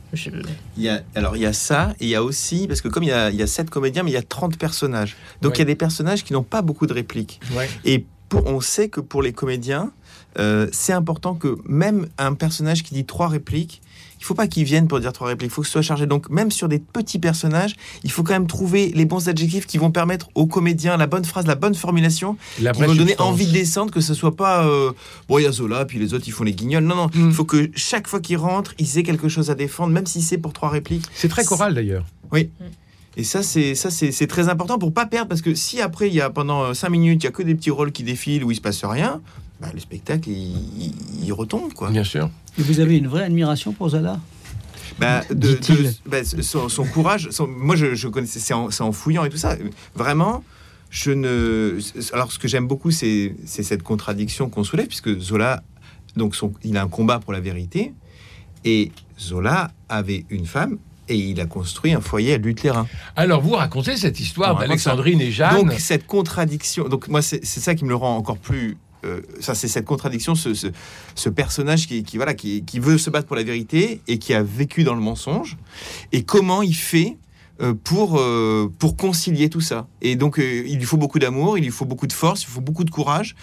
Il 0.77 0.83
y 0.83 0.89
a, 0.89 1.03
alors, 1.15 1.37
il 1.37 1.43
y 1.43 1.47
a 1.47 1.53
ça, 1.53 1.95
et 2.01 2.05
il 2.05 2.11
y 2.11 2.15
a 2.15 2.23
aussi, 2.23 2.69
parce 2.69 2.81
que 2.81 2.89
comme 2.89 3.03
il 3.03 3.09
y 3.09 3.13
a, 3.13 3.31
il 3.31 3.37
y 3.37 3.43
a 3.43 3.47
7 3.47 3.71
comédiens, 3.71 4.03
mais 4.03 4.11
il 4.11 4.15
y 4.15 4.19
a 4.19 4.23
30 4.23 4.59
personnages. 4.59 5.17
Donc, 5.41 5.57
il 5.57 5.61
y 5.61 5.63
a 5.63 5.67
des 5.67 5.75
personnages 5.75 6.23
qui 6.23 6.33
n'ont 6.33 6.43
pas 6.43 6.63
beaucoup 6.63 6.87
de 6.87 6.93
répliques. 6.93 7.41
Et 7.85 8.05
pour, 8.29 8.47
on 8.47 8.61
sait 8.61 8.89
que 8.89 9.01
pour 9.01 9.23
les 9.23 9.33
comédiens, 9.33 9.91
c'est 10.73 10.93
important 10.93 11.35
que 11.35 11.59
même 11.67 12.07
un 12.19 12.35
personnage 12.35 12.83
qui 12.83 12.95
dit 12.95 13.05
trois 13.05 13.29
répliques, 13.29 13.83
il 14.23 14.25
faut 14.25 14.35
pas 14.35 14.47
qu'ils 14.47 14.63
viennent 14.63 14.87
pour 14.87 15.01
dire 15.01 15.13
trois 15.13 15.27
répliques, 15.27 15.51
il 15.51 15.53
faut 15.53 15.63
que 15.63 15.67
ce 15.67 15.73
soit 15.73 15.83
chargé. 15.83 16.07
Donc 16.07 16.31
même 16.31 16.53
sur 16.53 16.69
des 16.69 16.79
petits 16.79 17.19
personnages, 17.19 17.75
il 18.05 18.13
faut 18.13 18.23
quand 18.23 18.35
même 18.35 18.47
trouver 18.47 18.93
les 18.95 19.05
bons 19.05 19.29
adjectifs 19.29 19.67
qui 19.67 19.79
vont 19.79 19.91
permettre 19.91 20.29
aux 20.37 20.47
comédiens 20.47 20.97
la 20.97 21.09
bonne 21.09 21.25
phrase, 21.25 21.45
la 21.47 21.57
bonne 21.57 21.75
formulation, 21.75 22.37
qui 22.57 22.63
vont 22.63 22.95
donner 22.95 23.19
envie 23.19 23.47
de 23.47 23.53
descendre, 23.53 23.91
que 23.91 24.01
ce 24.01 24.15
soit 24.15 24.37
pas 24.37 24.65
euh, 24.65 24.93
bon 25.29 25.39
il 25.39 25.43
y 25.43 25.47
a 25.47 25.51
Zola 25.51 25.85
puis 25.87 25.99
les 25.99 26.15
autres 26.15 26.29
ils 26.29 26.33
font 26.33 26.45
les 26.45 26.53
guignols. 26.53 26.85
Non 26.85 26.95
non, 26.95 27.07
mm. 27.09 27.29
il 27.31 27.33
faut 27.33 27.45
que 27.45 27.69
chaque 27.75 28.07
fois 28.07 28.21
qu'ils 28.21 28.37
rentrent, 28.37 28.75
ils 28.79 28.97
aient 28.97 29.03
quelque 29.03 29.29
chose 29.29 29.51
à 29.51 29.57
défendre, 29.57 29.93
même 29.93 30.07
si 30.07 30.23
c'est 30.23 30.39
pour 30.39 30.53
trois 30.53 30.71
répliques. 30.71 31.07
C'est 31.15 31.29
très 31.29 31.45
choral 31.45 31.75
d'ailleurs. 31.75 32.05
Oui. 32.31 32.51
Mm. 32.61 32.65
Et 33.17 33.25
ça, 33.25 33.43
c'est 33.43 33.75
ça, 33.75 33.91
c'est 33.91 34.27
très 34.27 34.49
important 34.49 34.79
pour 34.79 34.95
pas 34.95 35.05
perdre, 35.05 35.29
parce 35.29 35.43
que 35.43 35.55
si 35.55 35.81
après 35.81 36.07
il 36.07 36.15
y 36.15 36.21
a 36.21 36.31
pendant 36.31 36.63
euh, 36.63 36.75
cinq 36.75 36.91
minutes, 36.91 37.25
il 37.25 37.27
y 37.27 37.29
a 37.29 37.33
que 37.33 37.43
des 37.43 37.57
petits 37.57 37.71
rôles 37.71 37.91
qui 37.91 38.05
défilent 38.05 38.45
où 38.45 38.53
il 38.53 38.57
se 38.57 38.61
passe 38.61 38.85
rien, 38.85 39.21
bah, 39.63 39.71
le 39.73 39.79
spectacle 39.79 40.29
il, 40.29 41.33
retombe 41.33 41.73
quoi. 41.73 41.91
Bien 41.91 42.03
sûr. 42.03 42.29
Et 42.59 42.63
vous 42.63 42.81
avez 42.81 42.99
une 42.99 43.07
vraie 43.07 43.23
admiration 43.23 43.73
pour 43.73 43.91
Zola? 43.91 44.19
Bah, 44.99 45.23
de, 45.31 45.59
bah, 46.05 46.19
son, 46.25 46.85
courage, 46.85 47.31
moi 47.47 47.77
je, 47.77 47.95
je 47.95 48.09
connaissais, 48.09 48.41
c'est 48.41 48.53
en, 48.55 48.93
fouillant 48.93 49.25
et 49.25 49.31
tout 49.31 49.37
ça. 49.37 49.57
Vraiment, 49.95 50.43
je 50.91 51.13
ne. 51.13 51.79
Alors 52.13 52.33
ce 52.33 52.41
que 52.41 52.49
j'aime 52.49 52.67
beaucoup, 52.67 52.91
c'est 52.91 53.35
cette 53.47 53.85
contradiction 53.85 54.51
qu'on 54.51 54.65
soulève, 54.65 54.89
puisque 54.89 55.17
Zola, 55.21 55.63
donc 56.17 56.35
son, 56.35 56.53
il 56.65 56.77
a 56.77 56.83
un 56.83 56.89
combat 56.89 57.21
pour 57.21 57.33
la 57.33 57.41
vérité, 57.41 57.95
et 58.65 58.91
Zola 59.19 59.71
avait 59.89 60.25
une 60.29 60.47
femme. 60.47 60.79
Et 61.09 61.17
il 61.17 61.41
a 61.41 61.47
construit 61.47 61.93
un 61.93 62.01
foyer 62.01 62.35
à 62.35 62.39
Lutheran. 62.39 62.87
Alors, 63.17 63.43
vous 63.43 63.55
racontez 63.55 63.97
cette 63.97 64.21
histoire 64.21 64.57
d'Alexandrine 64.57 65.21
et 65.21 65.33
Jeanne. 65.33 65.57
Donc, 65.57 65.73
cette 65.73 66.07
contradiction. 66.07 66.89
Donc, 66.89 67.09
moi, 67.09 67.21
c'est 67.23 67.45
ça 67.45 67.75
qui 67.75 67.85
me 67.85 67.89
le 67.89 67.97
rend 67.97 68.17
encore 68.17 68.39
plus 68.39 68.79
euh, 69.05 69.21
ça 69.41 69.55
c'est 69.55 69.69
cette 69.69 69.85
contradiction, 69.85 70.35
ce, 70.35 71.29
personnage 71.29 71.87
qui, 71.87 72.05
voilà, 72.17 72.35
qui, 72.35 72.63
veut 72.79 72.99
se 72.99 73.11
battre 73.11 73.27
pour 73.27 73.37
la 73.37 73.43
vérité 73.43 74.01
et 74.09 74.19
qui 74.19 74.35
a 74.35 74.43
vécu 74.43 74.85
dans 74.85 74.95
le 74.95 75.01
mensonge, 75.01 75.57
et 76.13 76.23
comment 76.23 76.63
il 76.63 76.75
fait 76.75 77.17
pour, 77.85 78.19
euh, 78.19 78.73
pour 78.79 78.97
concilier 78.97 79.49
tout 79.49 79.61
ça. 79.61 79.87
Et 80.01 80.17
donc, 80.17 80.39
euh, 80.39 80.65
il 80.67 80.79
lui 80.79 80.85
faut 80.85 80.97
beaucoup 80.97 81.19
d'amour, 81.19 81.59
il 81.59 81.65
lui 81.65 81.71
faut 81.71 81.85
beaucoup 81.85 82.07
de 82.07 82.13
force, 82.13 82.43
il 82.43 82.47
lui 82.47 82.53
faut 82.55 82.61
beaucoup 82.61 82.85
de 82.85 82.91
courage. 82.91 83.37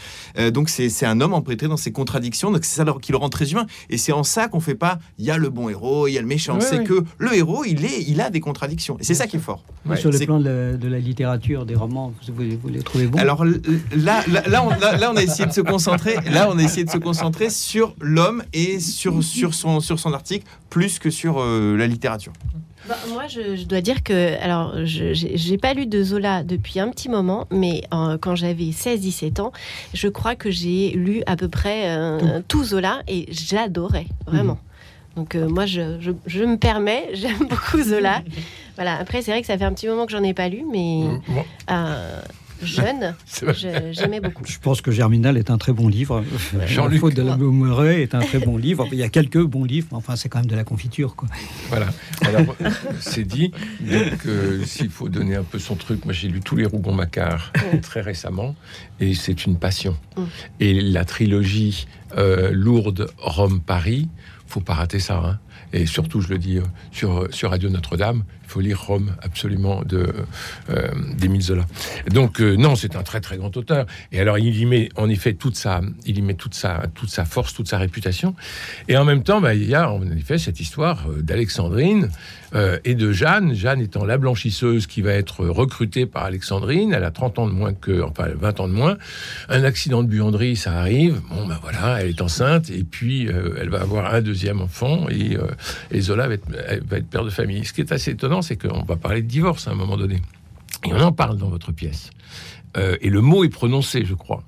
donc, 0.54 0.70
c'est 0.70 1.06
un 1.06 1.22
homme 1.22 1.34
emprunté 1.34 1.68
dans 1.68 1.78
ses 1.78 1.92
contradictions. 1.92 2.52
Donc, 2.52 2.66
c'est 2.66 2.76
ça 2.76 2.86
qui 3.02 3.12
le 3.12 3.18
rend 3.18 3.30
très 3.30 3.52
humain. 3.52 3.66
Et 3.90 3.98
c'est 3.98 4.12
en 4.12 4.24
ça 4.24 4.48
qu'on 4.48 4.60
fait 4.60 4.76
pas, 4.76 5.00
il 5.18 5.26
y 5.26 5.32
a 5.32 5.38
le 5.38 5.50
bon 5.50 5.70
héros, 5.70 6.08
il 6.08 6.14
y 6.14 6.18
a 6.18 6.22
le 6.22 6.28
méchant. 6.28 6.60
c'est 6.60 6.84
que 6.84 7.04
le 7.18 7.34
héros, 7.34 7.64
il, 7.66 7.86
est, 7.86 8.04
il 8.08 8.22
a 8.22 8.30
des 8.30 8.40
contradictions. 8.40 8.98
Et 9.00 9.04
c'est 9.04 9.14
ça 9.14 9.28
qui 9.28 9.38
est 9.38 9.40
fort. 9.40 9.64
Sur 9.96 10.12
le 10.12 10.20
plan 10.20 10.40
de 10.40 10.88
la, 10.88 11.00
littérature, 11.00 11.66
des 11.66 11.76
romans, 11.76 12.14
vous, 12.28 12.70
les 12.70 12.84
trouvez 12.84 13.08
bons 13.08 13.20
Alors 13.20 13.46
là, 13.46 14.24
là, 14.48 14.64
on, 14.64 14.70
là, 14.70 15.12
on 15.12 15.16
a 15.16 15.24
essayé 15.24 15.46
de 15.46 15.54
se 15.54 15.62
concentrer. 15.62 16.16
Là, 16.32 16.50
on 16.52 16.58
a 16.58 16.64
essayé 16.64 16.84
de 16.84 16.92
se 16.92 16.98
concentrer 16.98 17.50
sur 17.50 17.96
l'homme 18.02 18.44
et 18.54 18.80
sur, 18.80 19.24
sur, 19.24 19.54
son, 19.54 19.80
sur 19.80 20.00
son 20.00 20.14
article 20.14 20.46
plus 20.70 21.00
que 21.00 21.10
sur 21.10 21.44
la 21.44 21.88
littérature. 21.88 22.34
Bah, 22.90 22.98
moi, 23.10 23.28
je, 23.28 23.66
dois 23.66 23.82
dire 23.82 24.02
que, 24.02 24.42
alors, 24.42 24.84
je 24.84 25.52
n'ai 25.52 25.58
pas 25.60 25.76
lu 25.76 25.86
de 25.86 26.02
Zola 26.02 26.42
depuis 26.42 26.80
un 26.80 26.90
petit 26.90 27.08
moment, 27.08 27.46
mais 27.52 27.84
euh, 27.94 28.18
quand 28.20 28.36
j'avais 28.36 28.72
16-17 28.72 29.42
ans, 29.42 29.52
je 29.94 30.08
crois 30.08 30.36
que 30.36 30.50
j'ai 30.50 30.90
lu 30.94 31.22
à 31.28 31.36
peu 31.36 31.50
près 31.50 31.96
euh, 31.96 32.42
tout. 32.48 32.64
Zola 32.64 33.04
et 33.08 33.28
j'adorais, 33.30 34.08
vraiment. 34.26 34.54
Mhm. 34.54 35.18
Donc, 35.18 35.36
euh, 35.36 35.48
moi, 35.48 35.68
je, 35.68 36.00
je, 36.26 36.44
me 36.44 36.58
permets, 36.58 37.10
j'aime 37.14 37.48
beaucoup 37.48 37.80
Zola. 37.84 38.24
voilà, 38.76 38.98
après, 38.98 39.22
c'est 39.22 39.30
vrai 39.30 39.42
que 39.42 39.48
ça 39.48 39.56
fait 39.56 39.66
un 39.66 39.74
petit 39.74 39.88
moment 39.88 40.08
que 40.08 40.12
j'en 40.12 40.24
ai 40.24 40.34
pas 40.34 40.50
lu, 40.50 40.64
mais. 40.68 41.04
Mhm 41.04 41.44
jeune, 42.62 43.16
j'aimais 43.92 44.20
beaucoup. 44.20 44.44
Je 44.46 44.60
pense 44.60 44.82
que 44.82 44.92
Germinal 44.92 45.38
est 45.38 45.50
un 45.50 45.58
très 45.58 45.74
bon 45.74 45.88
livre. 45.88 46.24
Jean-Luc 46.66 47.00
Faute 47.00 47.16
de 47.16 47.24
la 47.24 47.38
est 47.94 48.16
un 48.16 48.20
très 48.20 48.40
bon 48.40 48.58
livre. 48.58 48.88
Il 48.92 48.98
y 48.98 49.04
a 49.04 49.10
quelques 49.10 49.42
bons 49.44 49.64
livres, 49.64 49.88
mais 49.92 49.98
enfin, 49.98 50.16
c'est 50.16 50.30
quand 50.30 50.40
même 50.40 50.50
de 50.50 50.56
la 50.56 50.64
confiture. 50.64 51.16
Quoi. 51.16 51.30
Voilà. 51.70 51.88
Alors, 52.22 52.56
c'est 53.00 53.24
dit. 53.24 53.52
Donc, 53.82 54.26
euh, 54.26 54.64
s'il 54.66 54.90
faut 54.90 55.10
donner 55.10 55.36
un 55.36 55.44
peu 55.44 55.60
son 55.60 55.76
truc, 55.76 56.06
moi, 56.06 56.14
j'ai 56.14 56.28
lu 56.28 56.40
tous 56.40 56.56
les 56.56 56.66
Rougon-Macquart 56.66 57.52
très 57.82 58.02
récemment, 58.02 58.56
et 59.00 59.14
c'est 59.14 59.46
une 59.46 59.58
passion. 59.58 59.96
Mm. 60.18 60.24
Et 60.60 60.82
la 60.82 61.06
trilogie 61.06 61.88
euh, 62.18 62.52
Lourdes, 62.52 63.12
Rome, 63.18 63.62
Paris, 63.62 64.10
faut 64.48 64.62
pas 64.62 64.74
rater 64.74 65.00
ça. 65.00 65.18
Hein. 65.18 65.40
Et 65.74 65.86
surtout, 65.86 66.22
je 66.22 66.30
le 66.30 66.38
dis 66.38 66.58
euh, 66.58 66.64
sur, 66.92 67.28
sur 67.34 67.52
Radio 67.52 67.70
Notre-Dame, 67.70 68.24
faut 68.50 68.60
lire 68.62 68.82
Rome 68.82 69.12
absolument 69.22 69.84
de 69.84 70.08
euh, 70.70 70.90
d'Émile 71.18 71.42
Zola. 71.42 71.66
Donc 72.12 72.42
euh, 72.42 72.56
non, 72.56 72.76
c'est 72.76 72.96
un 72.96 73.04
très 73.04 73.22
très 73.22 73.38
grand 73.38 73.56
auteur. 73.56 73.86
Et 74.12 74.20
alors 74.20 74.38
il 74.38 74.58
y 74.58 74.66
met 74.66 74.90
en 74.96 75.08
effet 75.08 75.34
toute 75.34 75.56
sa, 75.56 75.82
il 76.06 76.18
y 76.18 76.22
met 76.22 76.34
toute 76.34 76.56
sa, 76.56 76.84
toute 76.96 77.10
sa 77.10 77.26
force, 77.26 77.54
toute 77.54 77.68
sa 77.68 77.78
réputation. 77.78 78.36
Et 78.88 78.98
en 78.98 79.06
même 79.06 79.24
temps, 79.24 79.40
bah, 79.40 79.54
il 79.54 79.70
y 79.70 79.76
a 79.76 79.92
en 79.92 80.02
effet 80.12 80.38
cette 80.38 80.60
histoire 80.60 81.06
euh, 81.10 81.22
d'Alexandrine 81.22 82.10
et 82.84 82.96
de 82.96 83.12
Jeanne. 83.12 83.54
Jeanne 83.54 83.80
étant 83.80 84.06
la 84.06 84.18
blanchisseuse 84.18 84.88
qui 84.88 85.04
va 85.04 85.12
être 85.12 85.46
recrutée 85.46 86.08
par 86.08 86.24
Alexandrine. 86.24 86.94
Elle 86.94 87.04
a 87.04 87.12
30 87.12 87.38
ans 87.38 87.48
de 87.48 87.52
moins 87.52 87.76
que, 87.76 88.02
enfin 88.02 88.26
20 88.36 88.60
ans 88.62 88.68
de 88.68 88.74
moins. 88.74 88.98
Un 89.50 89.64
accident 89.64 90.02
de 90.02 90.08
buanderie, 90.08 90.56
ça 90.56 90.74
arrive. 90.74 91.22
Bon 91.30 91.46
ben 91.46 91.60
voilà, 91.62 92.02
elle 92.02 92.10
est 92.10 92.22
enceinte 92.24 92.72
et 92.72 92.84
puis 92.84 93.28
elle 93.28 93.70
va 93.70 93.82
avoir 93.82 94.12
un 94.12 94.22
deuxième 94.22 94.62
enfant 94.62 95.06
et, 95.10 95.38
Zola 96.02 96.28
va 96.28 96.34
être 96.34 97.10
père 97.12 97.24
de 97.24 97.30
famille. 97.30 97.66
Ce 97.66 97.72
qui 97.72 97.82
est 97.82 97.92
assez 97.92 98.10
étonnant 98.10 98.39
c'est 98.42 98.58
qu'on 98.58 98.84
va 98.84 98.96
parler 98.96 99.22
de 99.22 99.28
divorce 99.28 99.68
à 99.68 99.72
un 99.72 99.76
moment 99.76 99.98
donné. 99.98 100.22
Et 100.86 100.94
on 100.94 101.02
en 101.02 101.12
parle 101.12 101.38
dans 101.38 101.50
votre 101.50 101.72
pièce. 101.72 102.12
Euh, 102.78 102.98
et 103.02 103.10
le 103.10 103.22
mot 103.22 103.44
est 103.44 103.50
prononcé, 103.50 104.06
je 104.06 104.14
crois. 104.14 104.44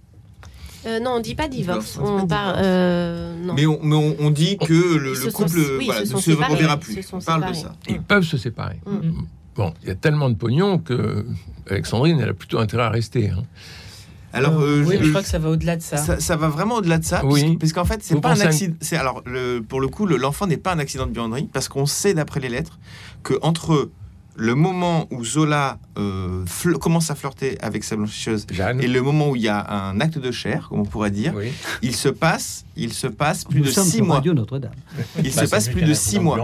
Euh, 0.85 0.99
non, 0.99 1.15
on 1.17 1.19
dit 1.19 1.35
pas 1.35 1.47
divorce. 1.47 1.99
On 2.01 2.25
parle, 2.25 2.55
euh, 2.57 3.35
Mais, 3.55 3.65
on, 3.65 4.31
dit 4.31 4.57
que 4.57 4.73
le, 4.73 5.31
couple 5.31 5.59
ne 5.59 6.05
se, 6.05 6.31
reverra 6.31 6.77
plus. 6.77 7.05
on 7.13 7.19
parle 7.19 7.49
de 7.49 7.53
ça. 7.53 7.73
Ils 7.87 8.01
peuvent 8.01 8.23
se 8.23 8.37
séparer. 8.37 8.79
Mm. 8.85 9.11
Bon, 9.55 9.73
il 9.83 9.89
y 9.89 9.91
a 9.91 9.95
tellement 9.95 10.29
de 10.29 10.35
pognon 10.35 10.79
que 10.79 11.25
Alexandrine, 11.69 12.19
elle 12.19 12.29
a 12.29 12.33
plutôt 12.33 12.59
intérêt 12.59 12.83
à 12.83 12.89
rester. 12.89 13.29
Hein. 13.29 13.43
Alors, 14.33 14.57
oui, 14.57 14.97
je, 15.01 15.09
crois 15.09 15.21
que 15.21 15.27
ça 15.27 15.39
va 15.39 15.49
au-delà 15.49 15.75
de 15.75 15.81
ça. 15.81 15.97
ça. 15.97 16.35
va 16.35 16.47
vraiment 16.47 16.75
au-delà 16.75 16.97
de 16.97 17.05
ça, 17.05 17.25
oui. 17.25 17.57
parce 17.57 17.73
qu'en 17.73 17.85
fait, 17.85 18.01
c'est 18.03 18.19
pas 18.19 18.31
un 18.31 18.39
accident. 18.39 18.75
Alors, 18.93 19.23
pour 19.67 19.81
le 19.81 19.87
coup, 19.87 20.05
l'enfant 20.05 20.47
n'est 20.47 20.57
pas 20.57 20.73
un 20.73 20.79
accident 20.79 21.05
de 21.05 21.11
buanderie, 21.11 21.49
parce 21.51 21.67
qu'on 21.67 21.85
sait 21.85 22.13
d'après 22.13 22.39
les 22.39 22.49
lettres 22.49 22.79
que 23.23 23.33
entre 23.41 23.89
le 24.35 24.55
moment 24.55 25.07
où 25.11 25.25
Zola 25.25 25.77
euh, 25.97 26.45
commence 26.79 27.11
à 27.11 27.15
flirter 27.15 27.57
avec 27.61 27.83
sa 27.83 27.95
blanchisseuse 27.95 28.47
et 28.79 28.87
le 28.87 29.01
moment 29.01 29.29
où 29.29 29.35
il 29.35 29.41
y 29.41 29.49
a 29.49 29.69
un 29.71 29.99
acte 29.99 30.17
de 30.17 30.31
chair, 30.31 30.67
comme 30.69 30.79
on 30.79 30.85
pourrait 30.85 31.11
dire, 31.11 31.33
il 31.81 31.95
se 31.95 32.09
passe, 32.09 32.65
il 32.75 32.93
se 32.93 33.07
passe 33.07 33.43
plus 33.43 33.61
de 33.61 33.69
six 33.69 34.01
mois. 34.01 34.21
Notre-Dame. 34.25 34.71
Il 35.23 35.33
se 35.33 35.45
passe 35.45 35.69
plus 35.69 35.81
de 35.81 35.93
six 35.93 36.19
mois. 36.19 36.37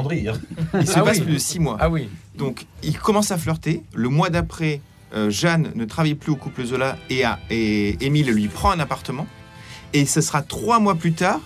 Il 0.80 0.88
se 0.88 1.00
passe 1.00 1.20
plus 1.20 1.34
de 1.34 1.40
six 1.40 1.60
mois. 1.60 1.78
Ah 1.80 1.90
oui. 1.90 2.10
Donc 2.38 2.66
il 2.84 2.98
commence 3.00 3.32
à 3.32 3.38
flirter. 3.38 3.84
Le 3.94 4.10
mois 4.10 4.30
d'après, 4.30 4.82
euh, 5.18 5.30
Jeanne 5.30 5.72
ne 5.76 5.86
travaille 5.86 6.16
plus 6.16 6.32
au 6.32 6.36
couple 6.36 6.66
Zola 6.66 6.98
et, 7.10 7.26
Émile 8.06 8.32
lui 8.32 8.48
prend 8.48 8.72
un 8.72 8.80
appartement. 8.80 9.28
Et 9.94 10.06
ce 10.06 10.22
sera 10.22 10.42
trois 10.42 10.80
mois 10.80 10.96
plus 10.96 11.14
tard 11.14 11.40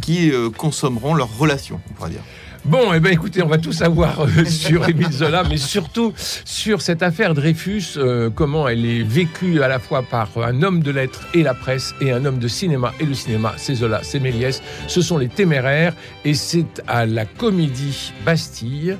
qui 0.00 0.32
consommeront 0.56 1.14
leur 1.14 1.38
relation, 1.38 1.80
on 1.88 1.94
pourrait 1.94 2.10
dire. 2.10 2.22
Bon, 2.64 2.94
eh 2.94 3.00
bien 3.00 3.12
écoutez, 3.12 3.42
on 3.42 3.46
va 3.46 3.58
tout 3.58 3.72
savoir 3.72 4.20
euh, 4.20 4.44
sur 4.46 4.88
Émile 4.88 5.12
Zola, 5.12 5.44
mais 5.44 5.58
surtout 5.58 6.14
sur 6.16 6.80
cette 6.80 7.02
affaire 7.02 7.34
Dreyfus, 7.34 7.98
euh, 7.98 8.30
comment 8.34 8.66
elle 8.66 8.86
est 8.86 9.02
vécue 9.02 9.60
à 9.60 9.68
la 9.68 9.78
fois 9.78 10.02
par 10.02 10.30
un 10.38 10.62
homme 10.62 10.82
de 10.82 10.90
lettres 10.90 11.26
et 11.34 11.42
la 11.42 11.52
presse, 11.52 11.94
et 12.00 12.10
un 12.10 12.24
homme 12.24 12.38
de 12.38 12.48
cinéma 12.48 12.94
et 13.00 13.04
le 13.04 13.12
cinéma, 13.12 13.52
c'est 13.58 13.74
Zola, 13.74 14.00
c'est 14.02 14.18
Méliès, 14.18 14.62
ce 14.86 15.02
sont 15.02 15.18
les 15.18 15.28
téméraires, 15.28 15.92
et 16.24 16.32
c'est 16.32 16.82
à 16.86 17.04
la 17.04 17.26
comédie 17.26 18.14
Bastille 18.24 18.96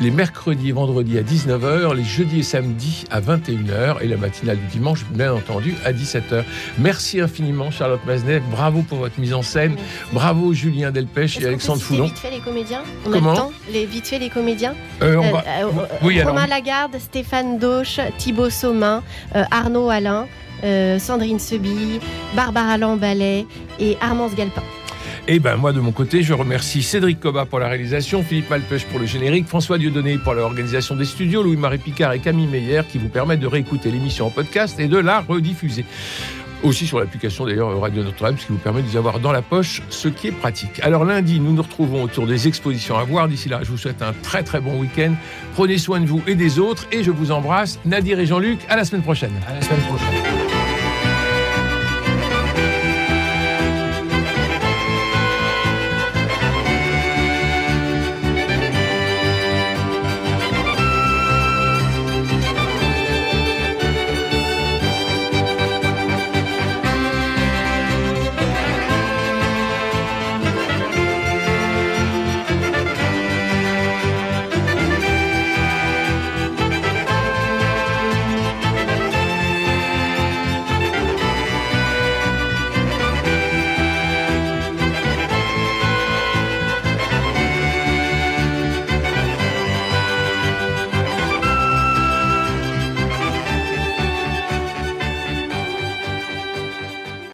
les 0.00 0.10
mercredis 0.10 0.68
et 0.68 0.72
vendredis 0.72 1.18
à 1.18 1.22
19h, 1.22 1.94
les 1.94 2.04
jeudis 2.04 2.40
et 2.40 2.42
samedis 2.42 3.04
à 3.10 3.20
21h 3.20 4.02
et 4.02 4.08
la 4.08 4.16
matinale 4.16 4.58
du 4.58 4.66
dimanche, 4.66 5.04
bien 5.10 5.32
entendu, 5.32 5.74
à 5.84 5.92
17h. 5.92 6.44
Merci 6.78 7.20
infiniment, 7.20 7.70
Charlotte 7.70 8.04
Maznev. 8.06 8.42
Bravo 8.50 8.82
pour 8.82 8.98
votre 8.98 9.18
mise 9.18 9.34
en 9.34 9.42
scène. 9.42 9.76
Bravo, 10.12 10.52
Julien 10.52 10.90
Delpech 10.90 11.40
et 11.40 11.46
Alexandre 11.46 11.80
Foulon. 11.80 12.04
vite 12.04 12.18
fait 12.18 12.30
les 12.30 12.40
comédiens? 12.40 12.82
On 13.06 13.10
Comment 13.10 13.30
a 13.30 13.34
le 13.34 13.38
temps 13.38 13.52
les, 13.72 13.86
Vite 13.86 14.08
fait 14.08 14.18
les 14.18 14.30
comédiens 14.30 14.74
euh, 15.02 15.16
euh, 15.16 15.32
euh, 15.46 15.86
oui, 16.02 16.22
Romain 16.22 16.46
Lagarde, 16.46 16.96
Stéphane 16.98 17.58
Dauche, 17.58 18.00
Thibaut 18.18 18.50
Saumin, 18.50 19.02
Arnaud 19.50 19.90
Alain, 19.90 20.26
Sandrine 20.98 21.38
Sebi, 21.38 22.00
Barbara 22.34 22.78
Lambalet 22.78 23.46
et 23.78 23.96
Armance 24.00 24.34
Galpin. 24.34 24.62
Et 25.28 25.40
ben 25.40 25.56
moi 25.56 25.72
de 25.72 25.80
mon 25.80 25.90
côté, 25.90 26.22
je 26.22 26.32
remercie 26.32 26.84
Cédric 26.84 27.18
Coba 27.18 27.46
pour 27.46 27.58
la 27.58 27.66
réalisation, 27.66 28.22
Philippe 28.22 28.48
Malpeuch 28.48 28.84
pour 28.84 29.00
le 29.00 29.06
générique, 29.06 29.48
François 29.48 29.76
Dieudonné 29.76 30.18
pour 30.18 30.34
l'organisation 30.34 30.94
des 30.94 31.04
studios, 31.04 31.42
Louis-Marie 31.42 31.78
Picard 31.78 32.12
et 32.12 32.20
Camille 32.20 32.46
Meyer 32.46 32.82
qui 32.88 32.98
vous 32.98 33.08
permettent 33.08 33.40
de 33.40 33.48
réécouter 33.48 33.90
l'émission 33.90 34.26
en 34.26 34.30
podcast 34.30 34.78
et 34.78 34.86
de 34.86 34.98
la 34.98 35.20
rediffuser. 35.20 35.84
Aussi 36.62 36.86
sur 36.86 37.00
l'application 37.00 37.44
d'ailleurs 37.44 37.78
Radio 37.80 38.04
Notre-Dame, 38.04 38.38
ce 38.38 38.46
qui 38.46 38.52
vous 38.52 38.58
permet 38.58 38.82
de 38.82 38.86
vous 38.86 38.96
avoir 38.96 39.18
dans 39.18 39.32
la 39.32 39.42
poche, 39.42 39.82
ce 39.90 40.06
qui 40.06 40.28
est 40.28 40.32
pratique. 40.32 40.80
Alors 40.82 41.04
lundi, 41.04 41.40
nous 41.40 41.52
nous 41.52 41.62
retrouvons 41.62 42.04
autour 42.04 42.28
des 42.28 42.46
expositions 42.46 42.96
à 42.96 43.02
voir. 43.02 43.26
D'ici 43.26 43.48
là, 43.48 43.60
je 43.62 43.70
vous 43.70 43.78
souhaite 43.78 44.02
un 44.02 44.12
très 44.22 44.44
très 44.44 44.60
bon 44.60 44.78
week-end. 44.78 45.12
Prenez 45.54 45.78
soin 45.78 46.00
de 46.00 46.06
vous 46.06 46.22
et 46.28 46.36
des 46.36 46.60
autres 46.60 46.86
et 46.92 47.02
je 47.02 47.10
vous 47.10 47.32
embrasse. 47.32 47.80
Nadir 47.84 48.20
et 48.20 48.26
Jean-Luc, 48.26 48.60
à 48.68 48.76
la 48.76 48.84
semaine 48.84 49.02
prochaine. 49.02 49.32
À 49.48 49.54
la 49.54 49.60
semaine 49.60 49.80
prochaine. 49.80 50.25